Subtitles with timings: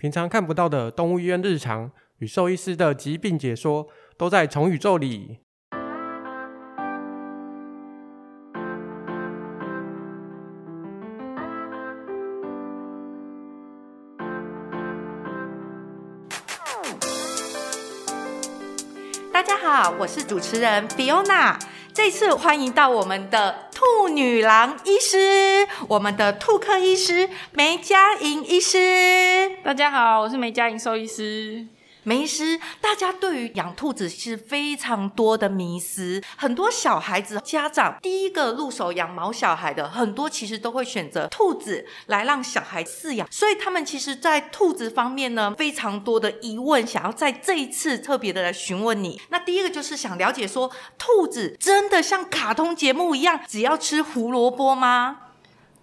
[0.00, 5.40] 平常看不到的动物医院日常与兽医师的疾病解说，都在宠宇宙里。
[19.32, 21.58] 大家好，我是主持人 Fiona。
[21.92, 29.52] 这次欢迎到我们的兔女郎医师，我们的兔科医师梅佳莹医师。
[29.62, 31.64] 大家好，我是梅佳莹兽医师。
[32.08, 49.20] 梅医师，大家对于养兔子是非常多的迷思，很多小孩子家长第一个入手养毛小孩的，很多其实都会选择兔子来让小孩饲养，所以他们其实，在兔子方面呢，非常多的疑问，想要在这一次特别的来询问你。
[49.28, 55.24] 那第一个就是想了解说，兔子真的像卡通节目一样，只要吃胡萝卜吗？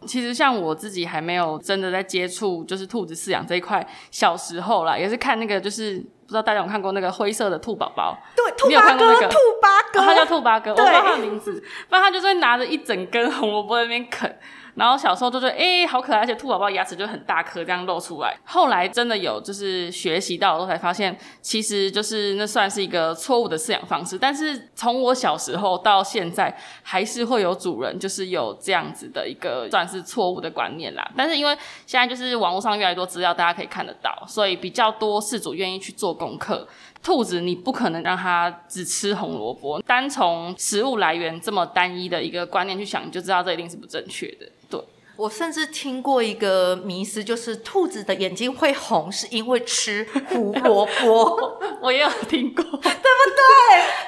[0.06, 6.04] 其实像我自己还没有真的在接触，就是兔子饲养这一块，小时候啦，也是看那个就是。
[6.26, 8.18] 不知道大家有看过那个灰色的兔宝宝？
[8.36, 11.64] 对，兔八哥，那个、兔八哥，他叫兔八哥，我不知道他的名字。
[11.88, 14.36] 不然他就是拿着一整根红萝卜在那边啃。
[14.76, 18.38] 然后小时候就觉得，哎、好可爱，而且兔宝宝牙齿就很大颗，这样露出来。
[18.44, 24.18] 后来真的有就是学习到的时候才发现，其实就是那算是一个错误的饲养方式。
[24.18, 31.10] 但是从我小时候到现在，还是会有主人就是有这样子的一个算是错误的观念啦。
[31.16, 36.68] 但是因为现在就是网络上越来越多资料，大家可以看得到，所以比较多饲主愿意去做功课。
[37.06, 44.50] 兔子你不可能让它只吃红萝卜，单从食物来源这么单一的一个观念去想，你就知道这一定是不正确的。
[44.68, 44.82] 对
[45.16, 51.60] 我甚至听过一个迷思，就是兔子的眼睛会红是因为吃胡萝卜。
[51.80, 52.64] 我也有听过，
[53.30, 53.42] 对？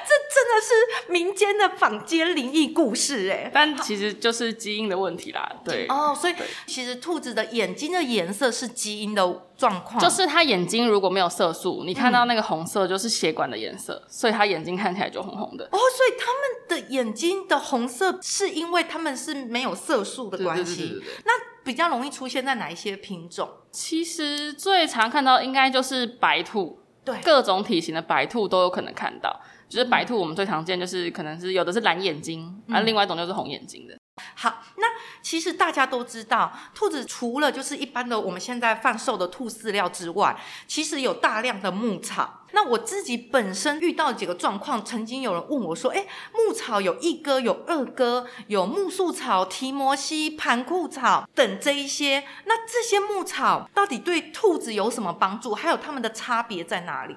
[0.08, 5.50] 这真的是民间的坊间灵异故事哎，但其实就是基因的问题啦。
[5.64, 6.34] 对哦，所以
[6.66, 15.64] 其实兔子的眼睛的颜色是基因的状况，就是它眼睛如果没有色素，你看到那个红色就是血管的颜色，嗯，所以它眼睛看起来就红红的。
[15.66, 20.76] 哦，所以他们的眼睛的红色是因为他们是没有色素的关系。
[20.76, 21.22] 对对对对对。
[21.24, 21.32] 那
[21.62, 23.48] 比较容易出现在哪一些品种？
[23.70, 26.80] 其实最常看到应该就是白兔。
[27.12, 29.40] 对，各种体型的白兔都有可能看到。
[29.68, 33.97] 就是白兔，我们最常见就是可能是有的是蓝眼睛，而、嗯啊、另外一种就是红眼睛的。
[34.34, 34.86] 好，那
[35.22, 40.36] 其实大家都知道，兔子除了就是一般的我们现在贩售的兔饲料之外，
[40.66, 42.34] 其实有大量的牧草。
[42.52, 55.54] 那我自己本身遇到几个状况，曾经有人问我说：“诶，牧草有一哥，有二哥，有苜蓿草、提摩西、盘库草等这一些，那这些牧草到底对兔子有什么帮助？
[55.54, 57.16] 还有它们的差别在哪里？”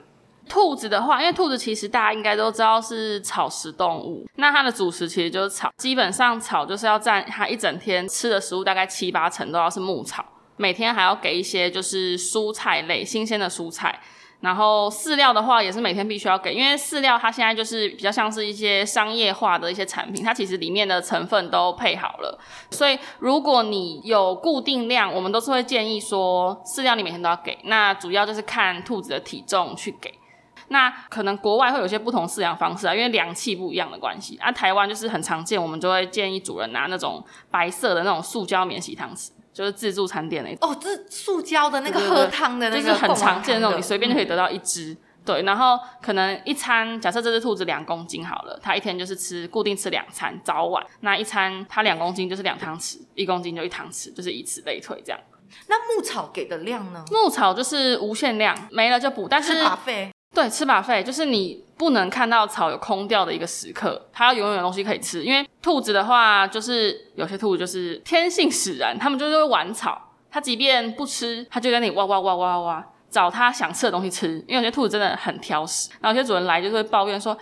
[0.52, 10.26] 兔子的话，因为兔子其实大家应该都知道是草食动物，那它的主食其实就是草，基本上草就是要占它一整天吃的食物大概七八成都要是牧草，
[10.58, 13.98] 每天还要给一些就是蔬菜类新鲜的蔬菜，
[14.42, 22.38] 然后饲料的话也是每天必须要给，因为饲料它现在就是比较像是一些商业化的一些产品，它其实里面的成分都配好了，
[22.72, 30.14] 所以如果你有固定量，我们都是会建议说饲料你每天都要给，那主要就是看兔子的体重去给。
[30.72, 34.50] 那可能国外会有些不同饲养方式啊，因为量器不一样的关系啊。
[34.52, 40.72] 台湾就是很常见，我们就会建议主人拿那种白色的那种塑胶免洗汤匙，就是自助餐店那种。
[40.72, 44.94] 哦，这塑胶的那个喝汤的那个，就是很常见的那种，你随便就可以得到一只。
[44.94, 44.98] 嗯。
[45.24, 50.84] 对，然后可能一餐，假设这只兔子两公斤好了，它一天就是吃固定吃两餐，早晚。
[51.02, 55.20] 那一餐它两公斤就是两汤匙，一公斤就一汤匙，就是以此类推这样。
[55.68, 57.06] 那牧草给的量呢？
[57.12, 59.53] 牧草就是无限量，没了就补，但是。
[60.34, 65.24] 对，吃 buffet 就是你不能看到草有空掉的一个时刻，它要永远有东西可以吃。
[65.24, 74.41] 因为兔子的话，就是有些兔子就是天性使然，它们就是会玩草，它即便不吃，它就在那里哇哇哇哇哇，找它想吃的东西吃。
[74.47, 77.38] 因为有些兔子真的很挑食，然后有些主人来就是会抱怨说，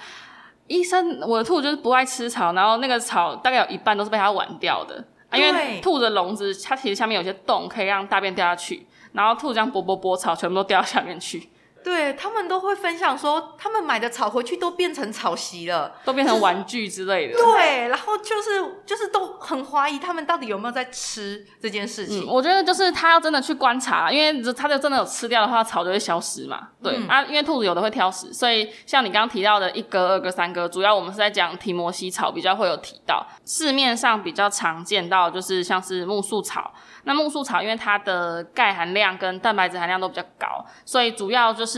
[0.66, 5.06] 医生，我的兔子就是不爱吃草，然后那个草大概有一半都是被它玩掉的。
[5.30, 11.50] 啊，因为兔子的笼子它其实下面有些洞，可以让大便掉下去，然后兔子这样拨拨拨草，全部都掉到下面去。
[11.84, 17.34] 对，他们都会分享说，他们买的草回去都变成草席了，都变成玩具之类的。
[17.34, 22.26] 就是、对，然后就是就是都很怀疑他们到底有没有在吃这件事情。
[22.26, 26.70] 嗯、我觉得就是他要真的去观察，因为他就真的有吃掉的话，草就会消失嘛。
[26.82, 36.74] 对、嗯、啊，因为兔子有的会挑食，所以像你刚刚提到的一哥、二哥、三哥，主要我们是在讲提摩西草比较会有提到，市面上比较常见到就是像是木树草。
[37.04, 41.69] 那木树草因为它的钙含量跟蛋白质含量都比较高，所以主要就是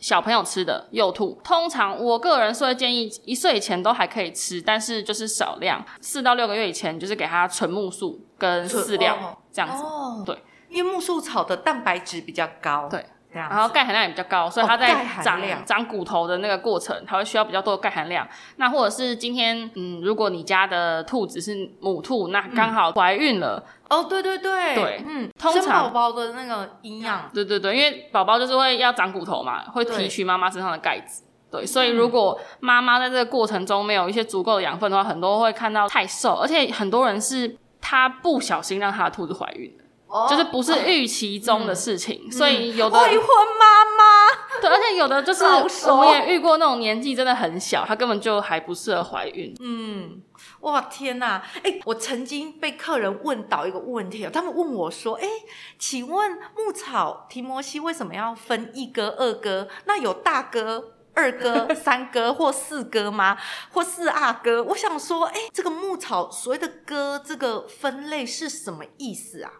[0.00, 1.40] 小朋友吃的幼兔。
[1.42, 9.82] 通常我个人是会建议一岁以前都还可以吃，但是就是少量，四到六个月以前就是给它纯木素跟饲料这样子。
[9.82, 10.36] 哦，对，
[10.68, 12.88] 因为木素草的蛋白质比较高。
[12.88, 13.04] 对。
[13.32, 18.26] 然后钙含量也比较高，所以它在长、哦、长骨头的那个过程，它会需要比较多的钙含量。
[18.56, 31.22] 那或者是今天，嗯，如果你家的兔子是母兔，那刚好怀孕了，嗯、哦，对对对，对，嗯，通常生宝宝的那个营养，对对对，因为宝宝就是会要长骨头嘛，会提取妈妈身上的钙质，
[31.52, 39.72] 对，所以如果妈妈在这个过程中没有一些足够的养分的话，很多会看到太瘦，而且很多人是他不小心让他的兔子怀孕。
[40.12, 43.26] Oh, 就是不是预期中的事情，嗯、所以有的未婚
[43.60, 49.54] 妈妈，对，而且有的就是我们也遇过那种年纪真的很小，她根本就还不适合怀孕。
[49.60, 50.20] 嗯，
[50.62, 51.40] 哇天哪！
[51.62, 55.30] 哎、欸，我曾经被客人问到一个问题，他们问我说：“哎、欸，
[55.78, 59.68] 请问牧草提摩西为什么要分一哥、二哥？
[59.84, 63.38] 那有大哥、二哥、三哥或四哥吗？
[63.70, 69.52] 或四阿哥？”我想说，哎、欸，这个牧草所谓的哥这个分类是什么意思啊？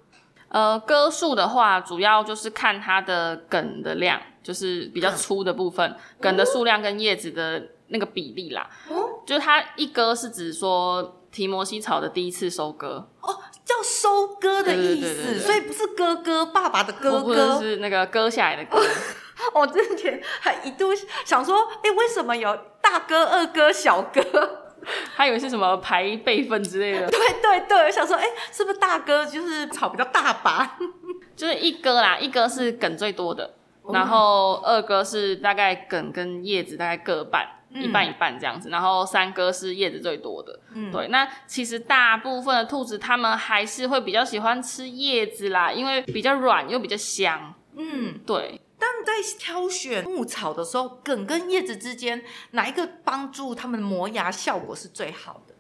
[0.51, 8.69] 呃，割数的话，主要就是看它的梗的量，就是比较粗的部分，嗯、梗的数量跟叶子的那个比例啦。
[8.89, 13.09] 哦、嗯，就是它一割是指说提摩西草的第一次收割。
[13.21, 18.85] 哦，叫收割的意思，所以不是哥哥爸爸的哥哥，是那个割下来的割。
[19.55, 20.89] 我之前还一度
[21.25, 24.70] 想说，哎、欸，为什么有大哥、二哥、小哥？
[25.17, 27.07] 他以为是什么排辈分之类的。
[27.11, 30.79] 对对对，我想说，哎、欸，是不是大哥就是草比较大把？
[31.37, 33.55] 就是一哥啦，一哥是梗最多的，
[33.85, 40.61] 嗯、然后二哥是大概梗跟叶子大概各半，嗯、一半一半这样子，然后三哥是叶子最多的。
[40.75, 41.09] 嗯，对。
[41.09, 47.55] 那其实大部分的兔子，它们还是会比较喜欢吃叶子啦，因为比较软又比较香。
[47.77, 48.61] 嗯，对。
[48.81, 55.55] 当你在挑选牧草的时候，梗跟叶子之间哪一个帮助它们磨牙效果是最好的？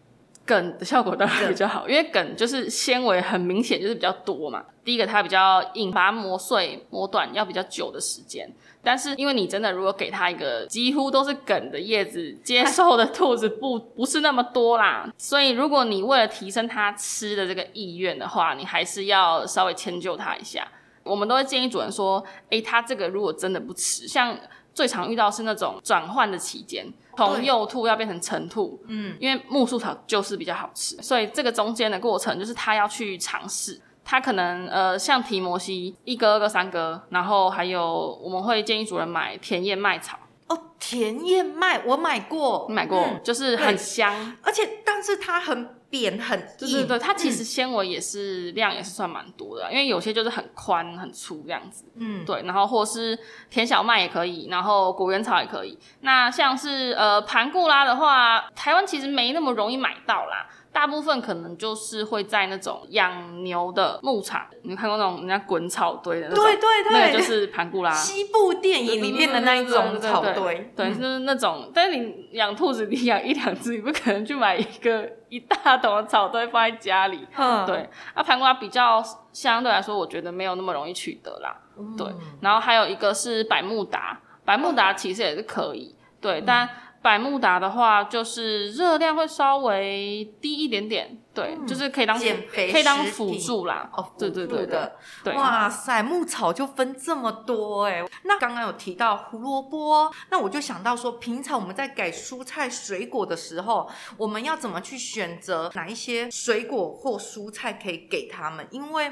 [0.46, 4.64] 梗的效果当然比较好，因为梗就是纤维很明显就是比较多嘛。
[4.82, 8.50] 第一个它比较硬，把它磨碎磨短要比较久的时间。
[8.82, 15.08] 但是因为你真的如果给它一个几乎都是梗的叶子，接受的兔子不不是那么多啦。
[15.18, 20.66] 所以如果你为了提升它吃的这个意愿的话，你还是要稍微迁就它一下。
[21.10, 24.38] 我们都会建议主人说：“诶，他这个如果真的不吃，像
[24.72, 26.86] 最常遇到是那种转换的期间，
[27.16, 33.80] 从幼兔要变成成兔，嗯，因为木蓿草就是比较好吃，所以这个中间的过程就是他要去尝试。
[34.02, 40.18] 它可能呃，像提摩西一哥、二哥、三哥，然后还有我们会建议主人买甜燕麦草。
[40.48, 45.68] 哦，甜燕麦我买过，你买过，嗯、就是很香，而且但是它很。
[45.90, 53.18] 扁很硬，对对对，它其实纤维也是、嗯、量也是算蛮多的，因为有些就是很宽很粗这样子，嗯，对，然后或是
[53.50, 55.76] 甜小麦也可以，然后果园草也可以。
[56.02, 60.46] 那像是呃盘固拉的话，台湾其实没那么容易买到啦。
[60.72, 67.90] 大部分可能就是会在那种养牛的牧场，你看过那种人家滚草堆的那种，对对对，那个就是盘古拉。
[67.92, 71.70] 西部电影里面的那一种草堆，对，就是那种。
[71.74, 77.26] 但是你养兔子，你养一两只，你不可能去买一个一大桶的草堆放在家里。
[77.36, 77.88] 嗯，对。
[78.14, 79.02] 那盘古拉比较
[79.32, 81.56] 相对来说，我觉得没有那么容易取得啦。
[81.76, 82.06] 嗯、对。
[82.40, 86.68] 然后还有一个是百慕达，百慕达其实也是可以，对，但。
[87.02, 93.88] 百慕达的话，就是热量会稍微低一点点，对，嗯、就是可以当减肥，可以当辅助啦。
[93.94, 98.04] 哦，对对对的，对哇塞，牧草就分这么多哎。
[98.24, 103.88] 那刚刚有提到胡萝卜，那我就想到说，平常我们在给蔬菜水果的时候，
[104.18, 108.66] 我们要怎么去选择哪一些水果或蔬菜可以给他们？
[108.70, 109.10] 因为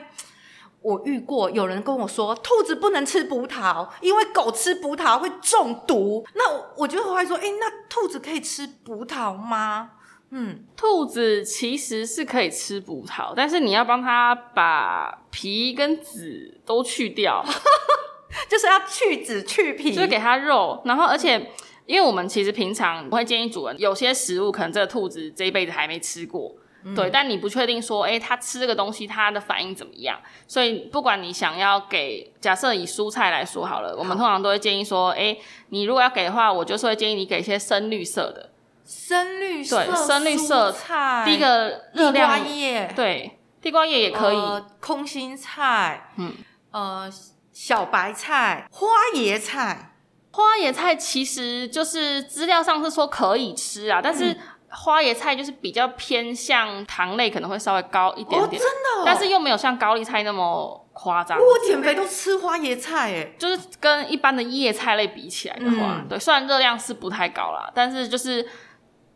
[0.81, 6.25] 我遇过有人跟我说，兔子不能吃葡萄，因为狗吃葡萄会中毒。
[6.35, 6.45] 那
[6.77, 9.91] 我就会说，哎，那兔子可以吃葡萄吗？
[10.31, 17.43] 嗯，兔子其实是可以吃葡萄，但是你要帮它把皮跟籽都去掉，
[18.49, 20.83] 就是要去籽去皮，就是给它肉。
[20.85, 21.51] 然后，而且
[21.87, 26.55] 因为我们其实平常我会建议主人，有些食物可能这个兔子这一辈子还没吃过。
[26.95, 30.19] 对，但你不确定说，诶，他吃这个东西，他的反应怎么样？
[30.47, 35.37] 所以不管你想要给，假设以蔬菜来说好了，我们通常都会建议说，哎，
[35.71, 38.51] 你如果要给的话，我就是会建议你给一些深绿色的，
[38.87, 42.39] 深绿色，对，深绿色菜，第一个热量，
[42.95, 46.33] 对，地瓜叶也可以，呃、空心菜，嗯，
[46.71, 47.11] 呃，
[47.53, 49.95] 小白菜，花椰菜，
[50.31, 54.39] 花椰菜其实就是资料上是说可以吃啊，但是。
[54.71, 61.39] 嗯花椰菜就是比较偏向糖类，可能会稍微高一点点，哦、真的、哦，但是又没有像高丽菜那么夸张。
[61.39, 68.47] 我减肥都吃花椰菜，哎，就是跟一般的叶菜类比起来的话，嗯、对，虽然热量是不太高啦，但是就是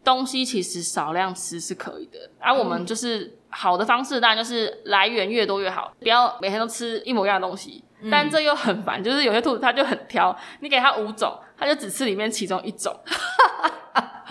[0.03, 2.19] 东西其实少量吃是可以的。
[2.41, 7.85] 而、啊、我们就是好的方式当然就是来源越多越好，不要每天都吃一模一样的东西。
[8.01, 12.99] 嗯、但这又很烦，就是有些兔子它就很挑，你给它五种，它就只吃里面其中一种。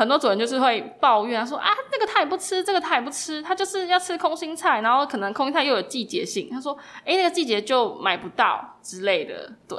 [0.02, 9.54] 很多主人就是会抱怨啊，说啊，那个他也不吃，这个他也不吃，他就是要吃空心菜，然后可能空心菜又有季节性，他说，哎，那个季节就买不到之类的。
[9.68, 9.78] 对，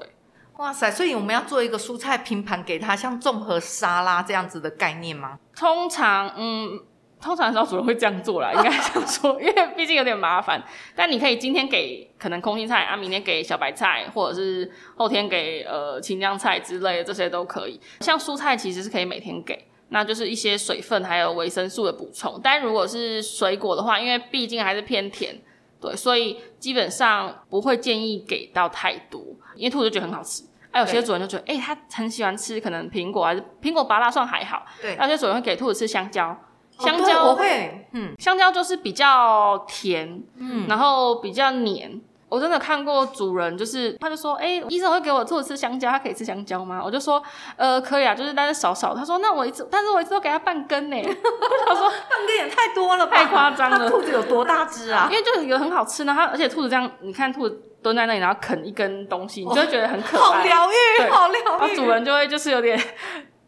[0.58, 5.40] 哇塞，所以我们要做一个蔬菜拼盘给他，像综合沙拉这样子的概念吗？
[5.56, 6.80] 通常，嗯。
[7.24, 10.60] 通常很少主人会这样做啦，应该这样说，因为毕竟有点麻烦。
[10.96, 17.80] 但你可以今天给可能空心菜啊，明天给小白菜，或者是后天给呃青江菜之类的，这些都可以。
[18.00, 19.56] 像蔬菜其实是可以每天给，
[19.92, 22.40] 那就是一些水分还有维生素的补充。
[22.42, 25.40] 但如果是水果的话，因为毕竟还是偏甜，
[25.80, 29.22] 对，所以基本上不会建议给到太多，
[29.54, 30.42] 因为兔子就觉得很好吃。
[30.72, 34.96] 哎、啊、有些主人就觉得，哎、欸，他很喜欢吃可能苹果还是苹果、芭乐算还好，对。
[34.96, 36.36] 有些主人会给兔子吃香蕉。
[36.78, 42.00] 香蕉，我会，嗯，香蕉就是比较甜，嗯，然后比较黏。
[42.32, 46.80] 我真的看过主人，就是他就说，哎、欸，医生会给我兔子吃香蕉，他可以吃香蕉吗？
[46.82, 47.22] 我就说，
[47.56, 48.94] 呃，可以啊，就是但是少少。
[48.94, 50.96] 他说，那我一次，但是我一次都给他半根呢。
[51.68, 53.90] 他说，半根也太多了吧，太夸张了。
[53.90, 55.08] 兔子有多大只啊？
[55.12, 61.44] 因为就是有很好吃呢，它而且兔子这样，你看兔子蹲在那里，然后啃一根东西，你就会觉得很可爱，好疗愈，好疗愈。
[61.44, 62.80] 然后主人就会就是有点。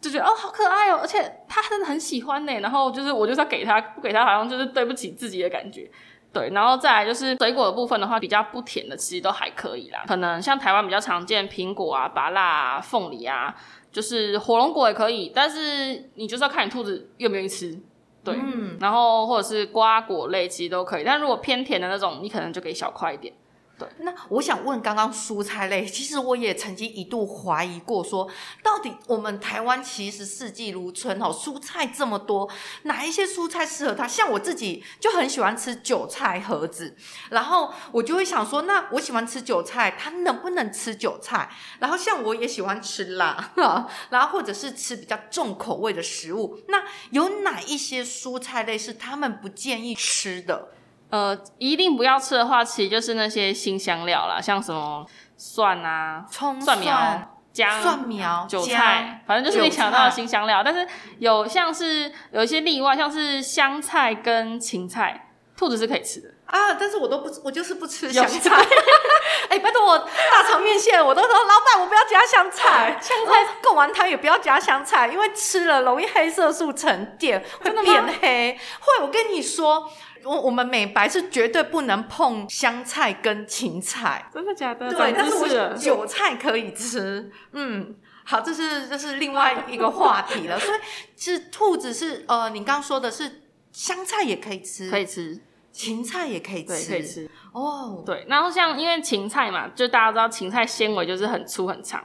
[0.01, 2.53] 就觉得哦，好可爱哦，而且他真的很喜欢呢。
[2.61, 5.91] 然后就是我就是要给他，不给他好像就是对不起自己的感觉。
[6.35, 10.03] 对，然后再来就是水果的部分的话，比较不甜的其实都还可以啦。
[10.07, 13.55] 可能像台湾比较常见苹果啊、芭乐啊、凤梨啊，
[13.93, 15.31] 就是火龙果也可以。
[15.35, 17.79] 但是你就是要看你兔子愿不愿意吃。
[18.25, 21.05] 对，嗯，然后或者是瓜果类其实都可以。
[21.05, 23.33] 但如果偏甜的那种，你可能就给小块一点。
[23.77, 28.31] 对，那我想问，刚刚蔬菜类， 其实我也曾经一度怀疑过说，
[28.63, 32.49] 到底我们台湾其实四季如春哦，蔬菜这么多，
[32.85, 34.07] 哪一些蔬菜适合它？
[34.07, 36.97] 像我自己就很喜欢吃韭菜盒子，
[37.31, 41.51] 然后我就会想说，那我喜欢吃韭菜，它能不能吃韭菜？
[41.81, 43.53] 然后像我也喜欢吃辣，
[44.11, 50.74] 然后或者是吃比较重口味的食物，那有哪一些蔬菜类是他们不建议吃的？
[51.15, 55.07] 呃，一定不要吃的话，其实就是那些新香料啦，像什么
[55.37, 60.61] 蒜啊、葱、蒜苗、姜、蒜苗、韭菜，反正就是你想到的新香料。
[60.65, 60.85] 但是
[61.21, 66.75] 有像是有一些例外，像是香菜跟芹菜，兔子是可以吃的啊。
[66.75, 68.55] 但是我都不，我就是不吃香菜。
[69.51, 78.59] 哎、欸，拜托我大肠面线，我都说老板，我不要加香菜，香菜贡丸汤也不要加香菜，因为吃了容易黑色素沉淀，会变黑。
[78.81, 79.91] 会，我跟你说。
[80.27, 84.91] 我我们美白是绝对不能碰香菜跟芹菜，真的假的？
[84.91, 87.31] 对，但是我韭菜可以吃。
[87.53, 87.95] 嗯，
[88.25, 90.59] 好，这是这是另外一个话题了。
[90.59, 90.79] 所以
[91.15, 95.39] 是兔子是呃，你刚刚说的是香菜也可以吃，可以吃，
[95.75, 97.29] 芹菜也可以吃，可以吃。
[97.53, 102.03] 哦，对，然后像因为芹菜嘛，就大家知道芹菜纤维就是很粗很长，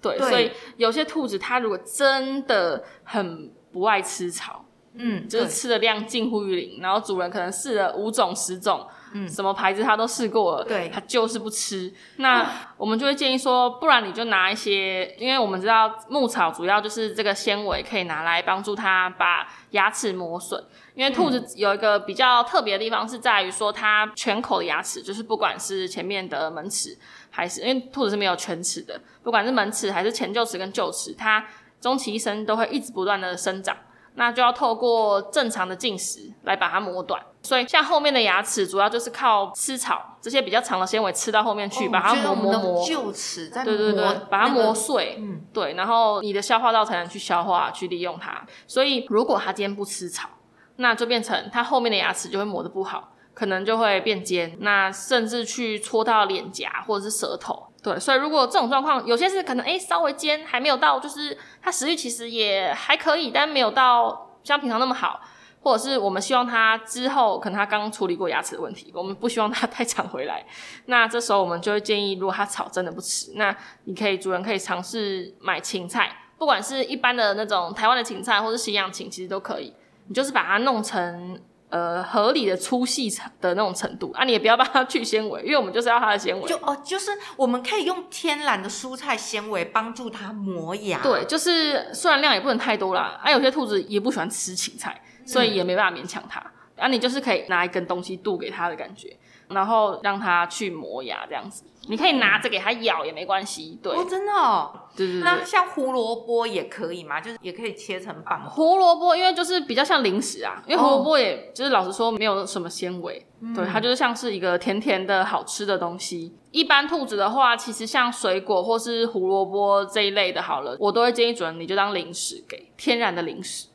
[0.00, 4.64] 对，对，所以有些兔子它如果真的很不爱吃草。
[5.00, 11.92] 嗯，就是吃的量近乎于零，然后主人可能试了五种、十种，嗯，什么牌子他都试过了，对，他就是不吃。
[12.16, 12.46] 那
[12.76, 20.62] 我们就会建议说，不然你就拿一些，因为我们知道牧草主要就是这个纤维可以拿来帮助它把牙齿磨损。
[20.94, 26.98] 因为兔子有一个比较特别的地方是在于说，它全口的牙齿，就是不管是前面的门齿，
[27.30, 31.46] 还是因为兔子是没有全齿的，不管是门齿还是前臼齿跟臼齿，它
[31.80, 33.76] 终其一生都会一直不断的生长。
[34.18, 48.44] 那就要透过正常的进食来把它磨短，所以像后面的牙齿主要就是靠吃草这些比较长的纤维吃到后面去，哦、把它磨磨磨，臼齿在磨，对对对，把它磨碎，嗯，对，然后你的消化道才能去消化去利用它。
[48.66, 50.28] 所以如果它今天不吃草，
[50.76, 57.68] 那就变成它后面的牙齿就会磨得不好，可能就会变尖，那甚至去戳到脸颊或者是舌头。
[57.88, 65.22] 对，所以如果这种状况，有些是可能诶稍微尖，还没有到，就是它食欲其实也还可以，但没有到像平常那么好，
[65.62, 70.44] 或者是我们希望它之后可能它刚处理过牙齿的问题，我们不希望它 太长回来。
[70.84, 79.72] 那这时候我们就会建议，如果它草真的不吃，那你可以主人可以尝试买芹菜，不管是一般的那种台湾的芹菜，或是西洋芹，其实都可以。
[80.08, 81.40] 你就是把它弄成。
[81.70, 83.10] 呃，合理的粗细
[83.42, 86.48] 的那种程度啊，你也不要帮它去纤维，因为我们就是要它的纤维。
[86.48, 91.02] 就哦，就是我们可以用天然的蔬菜纤维帮助它磨牙。
[91.02, 96.40] 对，就是虽然量也不能太多啦，啊，有些兔子也不喜欢吃芹菜，所以也没办法勉强它。
[96.76, 99.14] 嗯、啊，你就是可以拿一根东西渡给它的感觉。
[99.48, 101.64] 然后让它去磨牙这样子。
[101.90, 103.90] 你可以拿着给它咬也没关系，对。
[103.94, 104.70] 哦，真的哦。
[104.94, 105.22] 对对对。
[105.22, 107.18] 那像胡萝卜也可以吗？
[107.18, 108.44] 就是也可以切成棒。
[108.44, 116.30] 胡萝卜因为就是比较像零食啊，因为胡萝卜也就是老实说没有什么纤维，哦、对，它就是像是一个甜甜的好吃的东西。
[116.34, 123.68] 嗯、一般兔子的话，其实像水果或是胡萝卜这一类的，好了，我都会建议主人你就当零食给，天然的零食。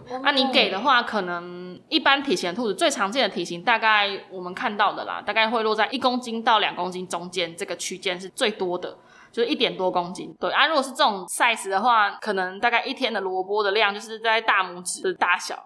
[0.00, 8.96] 对，那、你给的话，可能一般体型的兔子最常见的体型，大概我们看到的啦，大概会落在一公斤到两公斤中间这个区间是最多的，
[9.30, 10.34] 就是一点多公斤。
[10.40, 15.56] 对啊，如果是这种 size 的话，可能大概一天的萝卜的量就是在大拇指的大小，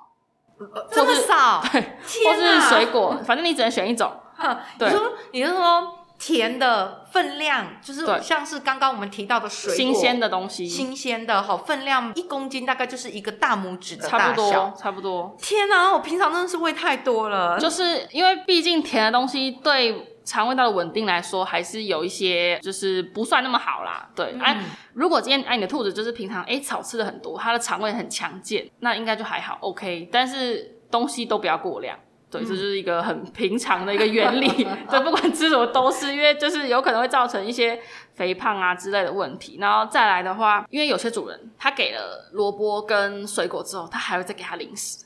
[0.90, 1.62] 这么少？
[1.72, 1.80] 对，
[2.24, 4.12] 或是水果，反正你只能选一种。
[4.78, 5.92] 对，你说，你是说？
[6.18, 15.36] 甜的分量就是像是刚刚我们提到的水果，新鲜的东西，新鲜的好分量一公斤大概就是一个大拇指的大小，差不多，差不多。
[15.40, 24.08] 天哪，我平常真的是喂太多了，就是因为毕竟甜的东西对肠胃道的稳定来说还是有一些就是不算那么好啦。
[24.16, 24.58] 对，哎、
[24.94, 30.08] 如果今天哎你的兔子就是平常哎草吃的很多，它的肠胃很强健，那应该就还好，OK。
[30.10, 31.96] 但是东西都不要过量。
[32.28, 34.48] 对，这就是一个很平常的一个原理。
[34.90, 37.80] 对，不管吃什么都是，因为就是有可能会造成一些
[38.14, 39.58] 肥胖啊之类的问题。
[39.60, 45.04] 然后再来的话，因为有些主人他给了萝卜跟水果之后，他还会再给他零食。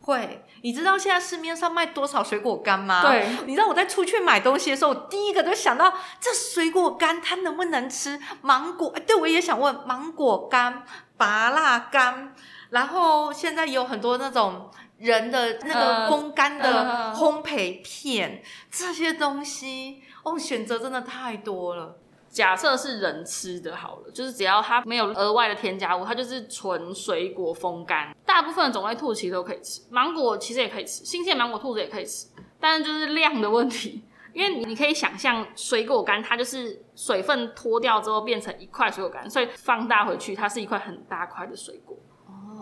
[0.00, 3.02] 会，你知道现在市面上卖多少水果干吗？
[3.02, 8.18] 对，你知道我在出去买东西的时候，我第一个就想到这水果干它能不能吃？
[8.40, 10.82] 芒果，对，我也想问芒果干、
[11.18, 12.34] 芭辣干，
[12.70, 14.70] 然后现在有很多那种。
[14.98, 21.96] 人的那个风干的烘焙片，这些东西哦，选择真的太多了。
[22.28, 28.12] 假设是人吃的好了，就是只要它没有额外的添加物，它就是纯水果风干。
[28.26, 32.26] 大部分的种类兔子其实都可以吃，芒果其实也可以吃，新鲜芒果兔子也可以吃，
[32.58, 34.02] 但是就是量的问题。
[34.34, 41.96] 因为你你可以想象水果干，它就是水分脱掉之后变成一块水果干，所以放大回去，它是一块很大块的水果。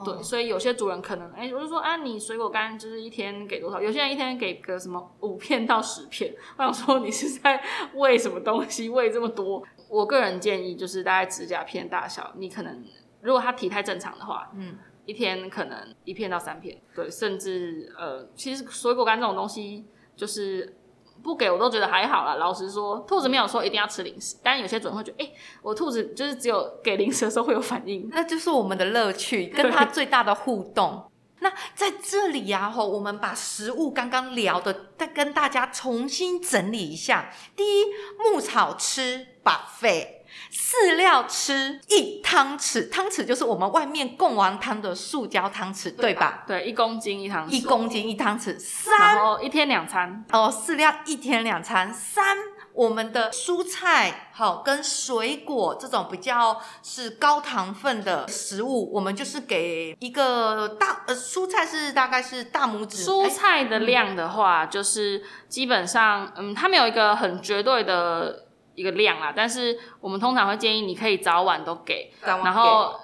[0.04, 3.80] 对，所以有些主人可能，哎，我就说，啊，你水果干就是一天给多少？
[3.80, 6.34] 有些人一天给个什么五片到十片。
[6.58, 7.62] 我想说，你是在
[7.94, 8.88] 喂什么东西？
[8.88, 9.62] 喂这么多？
[9.88, 12.84] 我个人建议就是大概指甲片大小，你可能
[13.20, 16.80] 如果它体态正常的话，嗯，一天可能一片到三片。
[16.94, 19.84] 对，甚至呃，其实水果干这种东西
[20.16, 20.76] 就是。
[21.22, 22.34] 不给我都觉得还好啦。
[22.34, 31.04] 老实说，兔子没有说一定要吃零食，但有些主人会觉得，哎、欸，我兔子就是只有给零食的时候会有反应，那就是我们的乐趣， 跟它最大的互动。
[31.40, 37.30] 那在这里呀，吼，我们把食物刚刚聊的，再跟大家重新整理一下。
[37.56, 37.84] 第一，
[38.18, 40.21] 牧草吃 buffet。
[40.52, 46.44] 饲料吃一汤匙，汤匙就是我们外面贡丸汤的塑胶汤匙，对吧？
[46.46, 48.58] 对，一公斤一汤匙，一公斤一汤匙。
[48.58, 51.92] 三，然后一天两餐哦，饲料一天两餐。
[51.92, 52.36] 三，
[52.74, 63.04] 我们的蔬菜好跟水果这种比较是高糖分的食物，我们就是给一个大呃蔬菜是大概是大拇指。
[63.04, 68.46] 蔬菜的量的话，就是基本上嗯，它没有一个很绝对的。
[68.74, 72.94] 一个量啦，但是我们通常会建议你可以早晚都给，给然后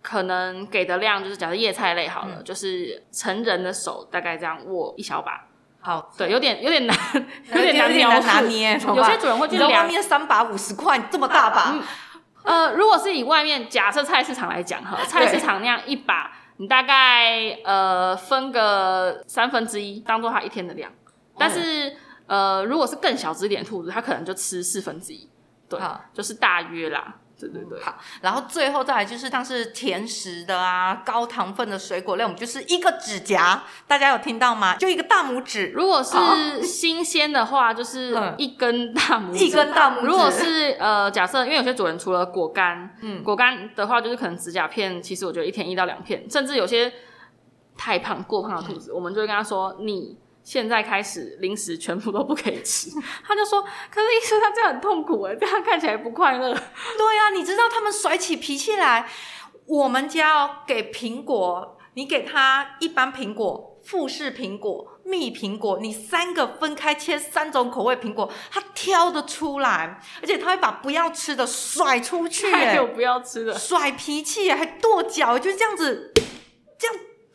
[0.00, 5.44] 可能给的量就是假设叶菜类好了，嗯、就是成人的手大概这样握一小把。
[5.80, 6.96] 好，对，有点有点难，
[7.54, 8.94] 有点难描述。
[8.96, 11.74] 有些主人会觉得外面三把五十块这么大把。
[12.44, 20.90] 呃，如果是以外面假设菜市场来讲哈，菜市场那样一把，你大概呃分个三分之一当做它一天的量，
[21.36, 21.96] 但是。
[22.28, 25.28] 呃，如果是更小只一点的兔子，它可能就吃四分之一，
[25.68, 25.80] 对，
[26.12, 27.82] 就是大约啦，对对对。
[27.82, 34.76] 好，然后最后再来就是像是甜食的啊，高糖分的水果类，我们就是一个指甲，大家有听到吗？
[34.76, 35.72] 就一个大拇指。
[35.74, 40.06] 如果是新鲜的话，就是一根大拇指，一根大拇指。
[40.06, 46.92] 如果是呃，假设因为有些主人除了果干，嗯，果干的话就是可能指甲片，其实我觉得一天一到两片，甚至有些
[47.74, 50.18] 太胖过胖的兔子，嗯、我们就会跟他说你。
[50.48, 52.88] 现在开始零食全部都不可以吃，
[53.22, 53.60] 他就说
[53.92, 56.54] ：“可是医生他这样很痛苦哎，这样看起来不快乐。”
[56.96, 59.06] 对呀、啊，你知道他们甩起脾气来，
[59.66, 76.10] 我们家要给苹果，你给他一般苹果、富士苹果、蜜苹果，你三个分开切三种口味苹果，他挑得出来，而且他会把不要吃的甩出去， 还有不要吃的，甩脾气还跺脚，就是这样子，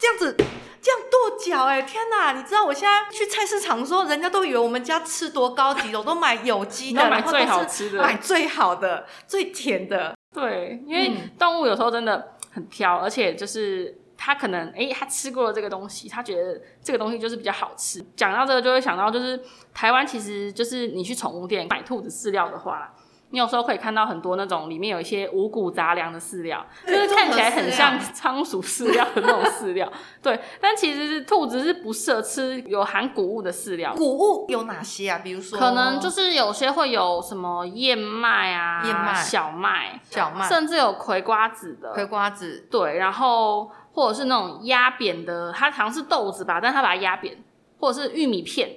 [0.04, 0.46] 这样子。
[0.82, 2.34] 这样跺脚哎，天哪！
[2.34, 10.13] 你知道我现在去菜市场的时候，人家都以为我们家吃多高级，我都买有机的，买最好吃的，买最好的、最甜的。
[10.34, 13.98] 对，因为动物有时候真的很挑，而且就是。
[14.26, 18.02] 它可能哎，他吃过了这个东西，它觉得这个东西就是比较好吃。
[18.16, 19.38] 讲到这个，就会想到就是
[19.74, 22.94] 台湾其实就是你去宠物店买兔子饲料的话。
[23.34, 29.91] 你有时候可以看到很多那种里面有一些五谷杂粮的饲料，就是看起来很像仓鼠饲料的那种饲料。
[30.22, 33.96] 对，但其实是兔子是不适合吃有含谷物的饲料。
[33.96, 35.19] 谷物有哪些啊？
[35.24, 41.91] 比如说，可能就是有些会有什么燕麦啊、燕麦、小麦、小麦，甚至有葵瓜子的。
[41.91, 47.43] 葵瓜子，对，然后或者是那种压扁的，它好像是豆子吧，但它把它压扁，
[47.80, 48.69] 或者是玉米片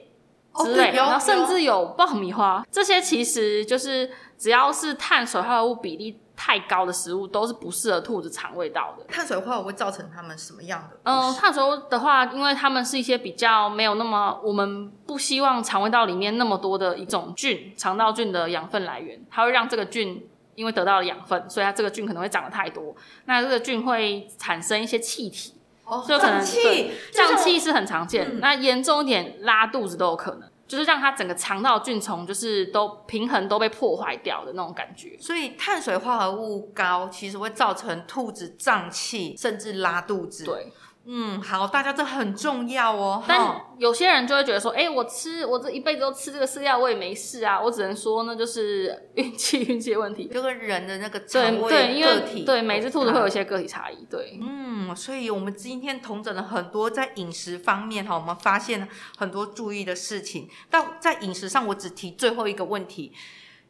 [0.65, 4.11] 之类，然后甚至有爆米花，这些其实就是。
[4.39, 9.05] 只要是碳水化合物比例太高的食物，都是不适合兔子肠胃道的。
[9.05, 10.99] 碳水化合物会造成它们什么样的？
[11.05, 22.95] 嗯，碳水化合物的话，因为它们是一些比较没有那么，我们不希望肠胃道里面那么多的一种菌，肠道菌的养分来源，它会让这个菌因为得到了养分，所以它这个菌可能会长得太多，
[23.25, 30.51] 那这个菌会产生一些气体，哦，就可能胀气，胀气是很常见，嗯、那严重一点拉肚子都有可能。
[30.67, 40.45] 就是让它整个肠道菌虫就是都平衡都被破坏掉的那种感觉，所以碳水化合物高其实会造成兔子胀气甚至拉肚子。
[40.45, 40.73] 对。
[41.09, 43.23] 嗯，好，大家这很重要哦。
[43.29, 47.61] 但有些人就会觉得说，哎、欸，我吃我这一辈子都吃这个饲料，我也没事啊。
[47.61, 54.05] 我只能说，呢就是运气，运气的问题，就跟人的那个肠胃对，对，因为个体对每只兔子会有一些个体差异。
[54.11, 60.49] 对，嗯，所以我们今天同整了很多在饮食方面哈，我们发现很多注意的事情。
[60.69, 63.13] 但在饮食上，我只提最后一个问题。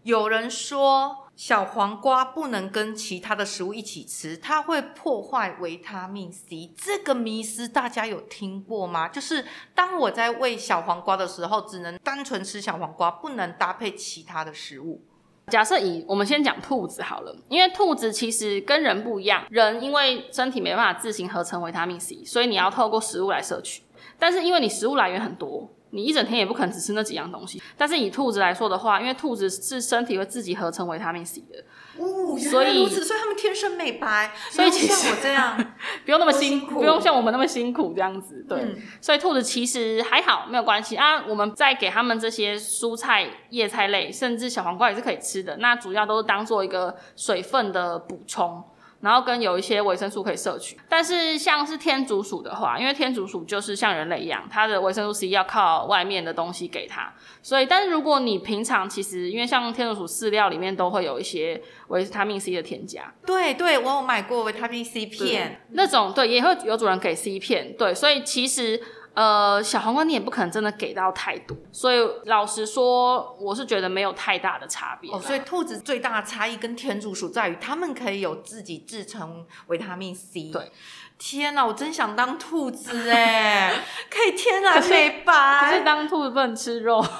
[0.05, 6.72] 有人说小黄瓜不能跟其他的食物一起吃，它会破坏维他命 C。
[6.75, 9.07] 这个迷思大家有听过吗？
[9.07, 9.44] 就是
[9.75, 15.03] 当我在喂小黄瓜的时候，只能单纯吃小黄瓜，不能搭配其他的食物。
[15.49, 23.83] 假设以我们先讲兔子好了，因为兔子其实跟人不一样，人因为身体没办法自行合成维他命 C，所以你要透过食物来摄取。
[24.18, 25.70] 但是因为你食物来源很多。
[25.90, 31.64] 你一整天也不可能只吃那几样东西，但是以兔子来说的话，因为兔子是身体会自己合成维他命 C 的，
[32.03, 35.57] 哦，所以如此，所以他们天生美白，所以像我这样
[36.05, 41.25] 不用那么辛苦，不用像我们那么辛苦这样子，对，嗯、所以兔子其实还好，没有关系啊。
[41.27, 48.62] 我们再给他们这些蔬菜、叶菜类，甚至小黄瓜也是可以吃的，那主要都是当做一个水分的补充。
[49.01, 68.83] 然后跟有一些维生素可以摄取，但是像是天竺鼠的话，因为天竺鼠就是像人类一样，它的维生素 C 要靠外面的东西给它，所以但是如果你平常其实因为像天竺鼠饲料里面都会有一些维他命 C 的添加，对对，我有买过维他命 C 片，那种对也会有主人给 C 片，对，所以其实。
[69.16, 75.11] 呃，小黄瓜你也不可能真的给到太多，所以老实说，我是觉得没有太大的差别。
[75.11, 80.50] 哦，所以兔子最大的差异跟天竺鼠在于，它们可以有自己制成维他命 C。
[80.50, 80.70] 对，
[81.18, 83.72] 天哪，我真想当兔子哎，
[84.11, 85.61] 可以天然美白。
[85.62, 87.05] 可是当兔子不能吃肉。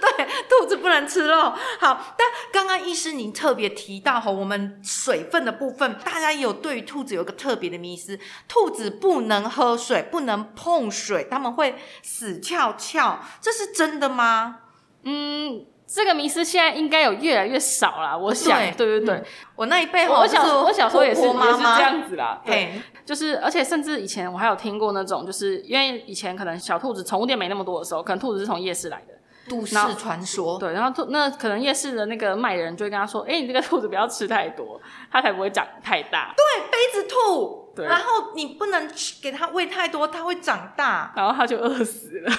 [0.00, 1.52] 对，兔子不能吃肉。
[1.78, 14.58] 好，但刚刚医师您特别提到哈，我们水分的部分，大家也有对于兔子有个特别的迷思，兔子不能喝水，不能碰水，他们会死翘翘，这是真的吗？
[15.04, 18.16] 嗯，这个迷思现在应该有越来越少了。
[18.16, 19.24] 我想，对对对，嗯、
[19.56, 22.42] 我那一辈，我小我小时候也是也是这样子啦。
[22.44, 29.14] 对就是而且甚至以前我还有听过那种，就是因为以前可能小兔子宠物店没那么多的时候，可能兔子是从夜市来的。
[29.48, 34.78] 都市传说，对，然后兔那可能夜市的那个卖的人就会跟他说：“哎、欸，你这个兔子不要吃太多，
[35.10, 38.90] 它才不会长太大。”对，杯子兔，对，然后你不能
[39.22, 42.32] 给它喂太多，它会长大，然后它就饿死了。